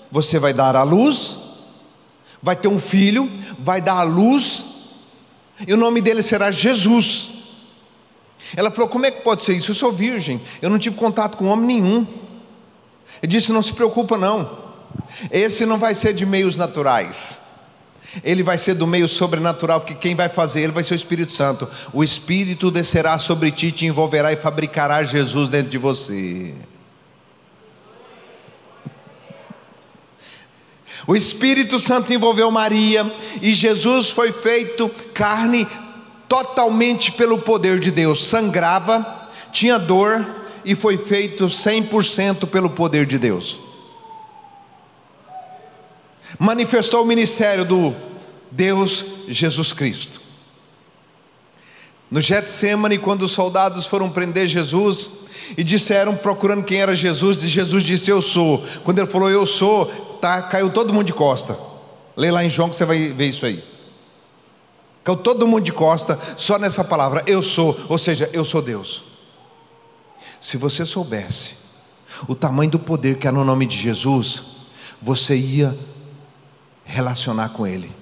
você 0.10 0.40
vai 0.40 0.54
dar 0.54 0.74
a 0.78 0.84
luz, 0.84 1.38
vai 2.42 2.56
ter 2.56 2.70
um 2.70 2.80
filho, 2.80 3.30
vai 3.60 3.82
dar 3.82 3.98
à 3.98 4.04
luz, 4.04 4.64
e 5.68 5.74
o 5.74 5.78
nome 5.78 6.00
dele 6.00 6.24
será 6.24 6.50
Jesus. 6.50 7.37
Ela 8.56 8.72
falou: 8.72 8.90
Como 8.90 9.06
é 9.06 9.12
que 9.12 9.22
pode 9.22 9.44
ser 9.44 9.54
isso? 9.54 9.72
Eu 9.72 9.76
sou 9.76 9.92
virgem, 9.92 10.42
eu 10.62 10.70
não 10.70 10.80
tive 10.80 10.96
contato 10.96 11.38
com 11.38 11.46
homem 11.46 11.68
nenhum. 11.68 12.08
Ele 13.22 13.32
disse: 13.32 13.52
Não 13.52 13.62
se 13.62 13.74
preocupa, 13.74 14.18
não. 14.18 14.66
Esse 15.32 15.66
não 15.66 15.78
vai 15.78 15.96
ser 15.96 16.14
de 16.14 16.26
meios 16.26 16.58
naturais. 16.58 17.40
Ele 18.24 18.42
vai 18.42 18.58
ser 18.58 18.74
do 18.74 18.88
meio 18.88 19.08
sobrenatural, 19.08 19.82
porque 19.82 19.94
quem 19.94 20.16
vai 20.16 20.30
fazer 20.30 20.62
ele 20.62 20.72
vai 20.72 20.84
ser 20.84 20.94
o 20.94 20.96
Espírito 20.96 21.34
Santo. 21.34 21.68
O 21.94 22.04
Espírito 22.04 22.72
descerá 22.72 23.18
sobre 23.18 23.52
ti, 23.52 23.72
te 23.72 23.86
envolverá 23.86 24.32
e 24.32 24.38
fabricará 24.38 25.04
Jesus 25.04 25.50
dentro 25.50 25.70
de 25.70 25.78
você. 25.78 26.54
O 31.06 31.16
Espírito 31.16 31.80
Santo 31.80 32.12
envolveu 32.12 32.52
Maria 32.52 33.14
e 33.42 33.54
Jesus 33.54 34.10
foi 34.10 34.32
feito 34.34 34.90
carne 35.14 35.68
totalmente 36.28 37.12
pelo 37.12 37.40
poder 37.40 37.80
de 37.80 37.92
Deus. 37.92 38.26
Sangrava, 38.26 39.30
tinha 39.52 39.78
dor 39.78 40.26
e 40.64 40.76
foi 40.76 40.98
feito 40.98 41.46
100% 41.46 42.48
pelo 42.48 42.70
poder 42.70 43.06
de 43.06 43.18
Deus. 43.18 43.60
Manifestou 46.38 47.04
o 47.04 47.06
ministério 47.06 47.64
do 47.64 47.96
Deus 48.52 49.06
Jesus 49.28 49.72
Cristo. 49.72 50.22
No 52.10 52.22
Getsemane, 52.22 52.98
quando 52.98 53.24
os 53.24 53.32
soldados 53.32 53.86
foram 53.86 54.10
prender 54.10 54.48
Jesus 54.48 55.10
e 55.58 55.64
disseram, 55.64 56.16
procurando 56.16 56.64
quem 56.64 56.82
era 56.82 56.96
Jesus, 56.96 57.38
Jesus 57.38 57.84
disse: 57.84 58.10
Eu 58.10 58.22
sou. 58.22 58.66
Quando 58.84 59.00
ele 59.00 59.08
falou, 59.08 59.30
Eu 59.30 59.46
sou, 59.46 59.86
tá, 60.22 60.42
caiu 60.42 60.70
todo 60.70 60.94
mundo 60.94 61.08
de 61.08 61.14
costa. 61.14 61.58
Lê 62.16 62.32
lá 62.32 62.44
em 62.44 62.50
João 62.50 62.70
que 62.70 62.76
você 62.76 62.86
vai 62.86 63.10
ver 63.10 63.28
isso 63.28 63.46
aí. 63.46 63.77
Caiu 65.08 65.16
todo 65.16 65.48
mundo 65.48 65.64
de 65.64 65.72
costa 65.72 66.20
só 66.36 66.60
nessa 66.60 66.84
palavra, 66.84 67.24
eu 67.26 67.42
sou, 67.42 67.80
ou 67.88 67.98
seja, 67.98 68.30
eu 68.34 68.44
sou 68.44 68.62
Deus. 68.62 69.06
Se 70.42 70.58
você 70.58 70.86
soubesse 70.86 71.56
o 72.28 72.36
tamanho 72.36 72.72
do 72.72 72.78
poder 72.78 73.18
que 73.18 73.26
há 73.26 73.32
no 73.32 73.46
nome 73.46 73.66
de 73.66 73.78
Jesus, 73.78 74.44
você 75.02 75.34
ia 75.34 75.78
relacionar 76.84 77.48
com 77.54 77.66
Ele, 77.66 77.96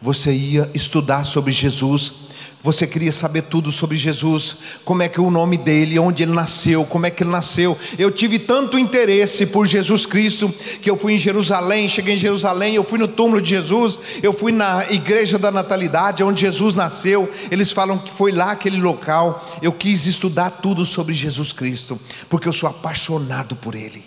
Você 0.00 0.32
ia 0.32 0.70
estudar 0.74 1.24
sobre 1.24 1.52
Jesus, 1.52 2.24
você 2.64 2.86
queria 2.86 3.12
saber 3.12 3.42
tudo 3.42 3.70
sobre 3.70 3.94
Jesus, 3.94 4.56
como 4.86 5.02
é 5.02 5.08
que 5.10 5.20
é 5.20 5.22
o 5.22 5.30
nome 5.30 5.58
dele, 5.58 5.98
onde 5.98 6.22
ele 6.22 6.32
nasceu, 6.32 6.82
como 6.86 7.04
é 7.04 7.10
que 7.10 7.22
ele 7.22 7.28
nasceu. 7.28 7.76
Eu 7.98 8.10
tive 8.10 8.38
tanto 8.38 8.78
interesse 8.78 9.44
por 9.44 9.66
Jesus 9.66 10.06
Cristo 10.06 10.48
que 10.80 10.88
eu 10.88 10.96
fui 10.96 11.12
em 11.12 11.18
Jerusalém, 11.18 11.86
cheguei 11.90 12.14
em 12.14 12.18
Jerusalém, 12.18 12.74
eu 12.74 12.82
fui 12.82 12.98
no 12.98 13.06
túmulo 13.06 13.38
de 13.42 13.50
Jesus, 13.50 13.98
eu 14.22 14.32
fui 14.32 14.50
na 14.50 14.90
igreja 14.90 15.38
da 15.38 15.50
natalidade, 15.50 16.24
onde 16.24 16.40
Jesus 16.40 16.74
nasceu. 16.74 17.30
Eles 17.50 17.70
falam 17.70 17.98
que 17.98 18.10
foi 18.10 18.32
lá 18.32 18.52
aquele 18.52 18.80
local. 18.80 19.46
Eu 19.60 19.70
quis 19.70 20.06
estudar 20.06 20.48
tudo 20.48 20.86
sobre 20.86 21.12
Jesus 21.12 21.52
Cristo, 21.52 22.00
porque 22.30 22.48
eu 22.48 22.52
sou 22.54 22.70
apaixonado 22.70 23.54
por 23.56 23.74
ele. 23.74 24.02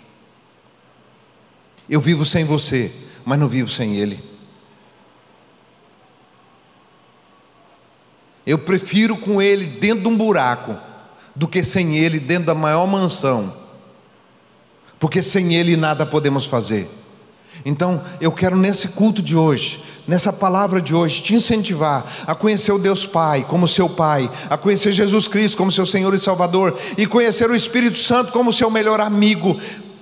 Eu 1.88 2.00
vivo 2.00 2.24
sem 2.24 2.44
você, 2.44 2.90
mas 3.24 3.38
não 3.38 3.48
vivo 3.48 3.68
sem 3.68 3.94
ele. 3.94 4.27
Eu 8.48 8.56
prefiro 8.56 9.14
com 9.14 9.42
ele 9.42 9.66
dentro 9.66 10.04
de 10.04 10.08
um 10.08 10.16
buraco 10.16 10.74
do 11.36 11.46
que 11.46 11.62
sem 11.62 11.98
ele 11.98 12.18
dentro 12.18 12.46
da 12.46 12.54
maior 12.54 12.86
mansão. 12.86 13.52
Porque 14.98 15.22
sem 15.22 15.54
ele 15.54 15.76
nada 15.76 16.06
podemos 16.06 16.46
fazer. 16.46 16.88
Então, 17.62 18.02
eu 18.22 18.32
quero 18.32 18.56
nesse 18.56 18.88
culto 18.88 19.20
de 19.20 19.36
hoje, 19.36 19.84
nessa 20.06 20.32
palavra 20.32 20.80
de 20.80 20.94
hoje, 20.94 21.20
te 21.20 21.34
incentivar 21.34 22.06
a 22.26 22.34
conhecer 22.34 22.72
o 22.72 22.78
Deus 22.78 23.04
Pai 23.04 23.44
como 23.46 23.68
seu 23.68 23.86
Pai, 23.86 24.30
a 24.48 24.56
conhecer 24.56 24.92
Jesus 24.92 25.28
Cristo 25.28 25.58
como 25.58 25.70
seu 25.70 25.84
Senhor 25.84 26.14
e 26.14 26.18
Salvador, 26.18 26.74
e 26.96 27.06
conhecer 27.06 27.50
o 27.50 27.54
Espírito 27.54 27.98
Santo 27.98 28.32
como 28.32 28.50
seu 28.50 28.70
melhor 28.70 28.98
amigo, 28.98 29.60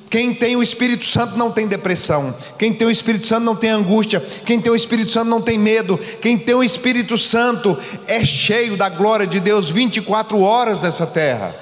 quem 0.09 0.33
tem 0.33 0.55
o 0.55 0.63
Espírito 0.63 1.05
Santo 1.05 1.37
não 1.37 1.51
tem 1.51 1.67
depressão. 1.67 2.35
Quem 2.59 2.73
tem 2.73 2.87
o 2.87 2.91
Espírito 2.91 3.27
Santo 3.27 3.45
não 3.45 3.57
tem 3.57 3.71
angústia. 3.71 4.21
Quem 4.45 4.61
tem 4.61 4.73
o 4.73 4.77
Espírito 4.77 5.11
Santo 5.11 5.29
não 5.29 5.43
tem 5.43 5.59
medo. 5.59 5.99
Quem 6.21 6.39
tem 6.39 6.55
o 6.55 6.63
Espírito 6.63 7.19
Santo 7.19 7.77
é 8.07 8.25
cheio 8.25 8.77
da 8.77 8.89
glória 8.89 9.27
de 9.27 9.41
Deus 9.41 9.69
24 9.69 10.41
horas 10.41 10.81
nessa 10.81 11.07
terra. 11.07 11.55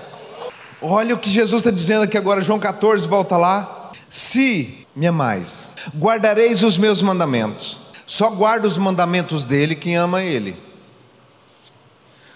Olha 0.82 1.14
o 1.14 1.18
que 1.18 1.30
Jesus 1.30 1.60
está 1.60 1.70
dizendo 1.70 2.02
aqui 2.02 2.18
agora, 2.18 2.42
João 2.42 2.58
14, 2.58 3.08
volta 3.08 3.36
lá. 3.38 3.92
Se 4.10 4.86
me 4.94 5.06
amais, 5.06 5.70
guardareis 5.96 6.62
os 6.62 6.76
meus 6.76 7.00
mandamentos. 7.00 7.78
Só 8.06 8.28
guarda 8.28 8.68
os 8.68 8.76
mandamentos 8.76 9.46
dele 9.46 9.74
quem 9.74 9.96
ama 9.96 10.22
ele. 10.22 10.56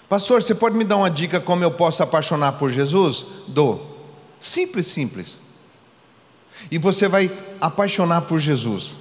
Pastor, 0.09 0.41
você 0.41 0.55
pode 0.55 0.75
me 0.75 0.83
dar 0.83 0.97
uma 0.97 1.11
dica 1.11 1.39
como 1.39 1.63
eu 1.63 1.69
posso 1.69 2.01
apaixonar 2.01 2.53
por 2.53 2.71
Jesus? 2.71 3.27
Dou. 3.47 3.95
Simples, 4.39 4.87
simples. 4.87 5.39
E 6.69 6.77
você 6.77 7.07
vai 7.07 7.31
apaixonar 7.59 8.21
por 8.21 8.39
Jesus. 8.39 8.97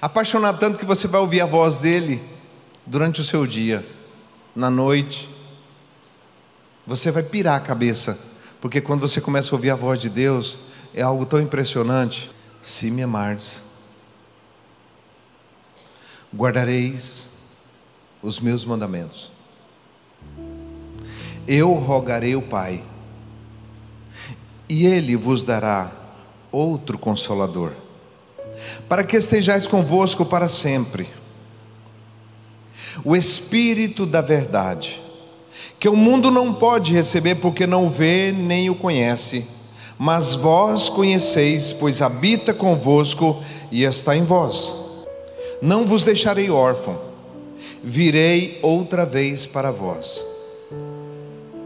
Apaixonar 0.00 0.54
tanto 0.54 0.78
que 0.78 0.84
você 0.84 1.06
vai 1.06 1.20
ouvir 1.20 1.40
a 1.40 1.46
voz 1.46 1.80
dele 1.80 2.22
durante 2.86 3.20
o 3.20 3.24
seu 3.24 3.46
dia, 3.46 3.86
na 4.54 4.70
noite. 4.70 5.30
Você 6.86 7.10
vai 7.10 7.22
pirar 7.22 7.56
a 7.56 7.60
cabeça, 7.60 8.18
porque 8.60 8.80
quando 8.80 9.00
você 9.00 9.20
começa 9.20 9.54
a 9.54 9.56
ouvir 9.56 9.70
a 9.70 9.76
voz 9.76 9.98
de 9.98 10.08
Deus, 10.08 10.58
é 10.94 11.02
algo 11.02 11.24
tão 11.24 11.40
impressionante. 11.40 12.30
Se 12.62 12.90
me 12.90 13.02
amardes, 13.02 13.64
guardareis 16.34 17.30
os 18.22 18.38
meus 18.38 18.64
mandamentos. 18.64 19.32
Eu 21.46 21.72
rogarei 21.72 22.36
o 22.36 22.42
Pai, 22.42 22.84
e 24.68 24.86
ele 24.86 25.16
vos 25.16 25.44
dará 25.44 26.01
outro 26.52 26.98
consolador, 26.98 27.72
para 28.88 29.02
que 29.02 29.16
estejais 29.16 29.66
convosco 29.66 30.24
para 30.24 30.48
sempre. 30.48 31.08
O 33.04 33.16
Espírito 33.16 34.04
da 34.04 34.20
Verdade, 34.20 35.00
que 35.80 35.88
o 35.88 35.96
mundo 35.96 36.30
não 36.30 36.52
pode 36.52 36.92
receber 36.92 37.36
porque 37.36 37.66
não 37.66 37.88
vê 37.88 38.30
nem 38.30 38.68
o 38.68 38.74
conhece, 38.74 39.46
mas 39.98 40.34
vós 40.34 40.88
conheceis, 40.88 41.72
pois 41.72 42.02
habita 42.02 42.52
convosco 42.52 43.42
e 43.70 43.84
está 43.84 44.14
em 44.14 44.24
vós. 44.24 44.84
Não 45.60 45.86
vos 45.86 46.04
deixarei 46.04 46.50
órfão, 46.50 47.00
virei 47.82 48.58
outra 48.62 49.06
vez 49.06 49.46
para 49.46 49.70
vós. 49.70 50.24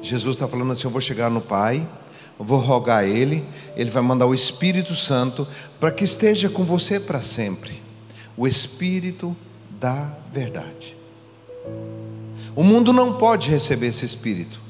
Jesus 0.00 0.36
está 0.36 0.46
falando 0.46 0.72
assim: 0.72 0.86
Eu 0.86 0.90
vou 0.90 1.00
chegar 1.00 1.30
no 1.30 1.40
Pai 1.40 1.86
vou 2.38 2.58
rogar 2.60 2.98
a 2.98 3.06
Ele, 3.06 3.44
Ele 3.76 3.90
vai 3.90 4.02
mandar 4.02 4.26
o 4.26 4.34
Espírito 4.34 4.94
Santo 4.94 5.46
para 5.80 5.90
que 5.90 6.04
esteja 6.04 6.48
com 6.48 6.64
você 6.64 7.00
para 7.00 7.20
sempre 7.20 7.82
o 8.36 8.46
Espírito 8.46 9.34
da 9.70 10.12
verdade. 10.32 10.96
O 12.54 12.62
mundo 12.62 12.92
não 12.92 13.14
pode 13.14 13.50
receber 13.50 13.88
esse 13.88 14.04
Espírito, 14.04 14.60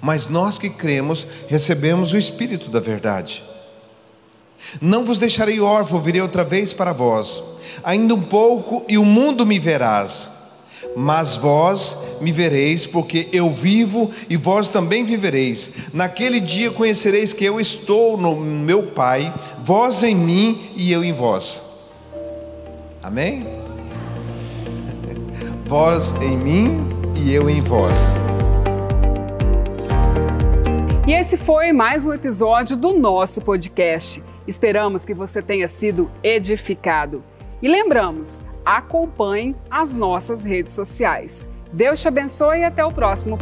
mas 0.00 0.28
nós 0.28 0.58
que 0.58 0.70
cremos 0.70 1.26
recebemos 1.48 2.12
o 2.12 2.18
Espírito 2.18 2.70
da 2.70 2.80
verdade. 2.80 3.42
Não 4.80 5.04
vos 5.04 5.18
deixarei 5.18 5.60
órfão, 5.60 6.00
virei 6.00 6.20
outra 6.20 6.42
vez 6.42 6.72
para 6.72 6.92
vós. 6.92 7.42
Ainda 7.84 8.14
um 8.14 8.22
pouco 8.22 8.84
e 8.88 8.98
o 8.98 9.04
mundo 9.04 9.46
me 9.46 9.58
verás 9.58 10.30
mas 10.98 11.36
vós 11.36 12.16
me 12.22 12.32
vereis, 12.32 12.86
porque 12.86 13.28
eu 13.30 13.50
vivo 13.50 14.10
e 14.30 14.36
vós 14.38 14.70
também 14.70 15.04
vivereis. 15.04 15.90
Naquele 15.92 16.40
dia 16.40 16.70
conhecereis 16.70 17.34
que 17.34 17.44
eu 17.44 17.60
estou 17.60 18.16
no 18.16 18.34
meu 18.34 18.84
Pai, 18.84 19.34
vós 19.62 20.02
em 20.02 20.14
mim 20.14 20.70
e 20.74 20.90
eu 20.90 21.04
em 21.04 21.12
vós. 21.12 21.62
Amém? 23.02 23.46
vós 25.68 26.14
em 26.14 26.34
mim 26.34 26.88
e 27.22 27.34
eu 27.34 27.50
em 27.50 27.60
vós. 27.60 28.16
E 31.06 31.12
esse 31.12 31.36
foi 31.36 31.74
mais 31.74 32.06
um 32.06 32.12
episódio 32.14 32.74
do 32.74 32.98
nosso 32.98 33.42
podcast. 33.42 34.24
Esperamos 34.48 35.04
que 35.04 35.12
você 35.12 35.42
tenha 35.42 35.68
sido 35.68 36.10
edificado. 36.22 37.22
E 37.60 37.68
lembramos, 37.68 38.40
acompanhe 38.66 39.54
as 39.70 39.94
nossas 39.94 40.44
redes 40.44 40.74
sociais. 40.74 41.48
Deus 41.72 42.00
te 42.00 42.08
abençoe 42.08 42.58
e 42.58 42.64
até 42.64 42.84
o 42.84 42.90
próximo 42.90 43.38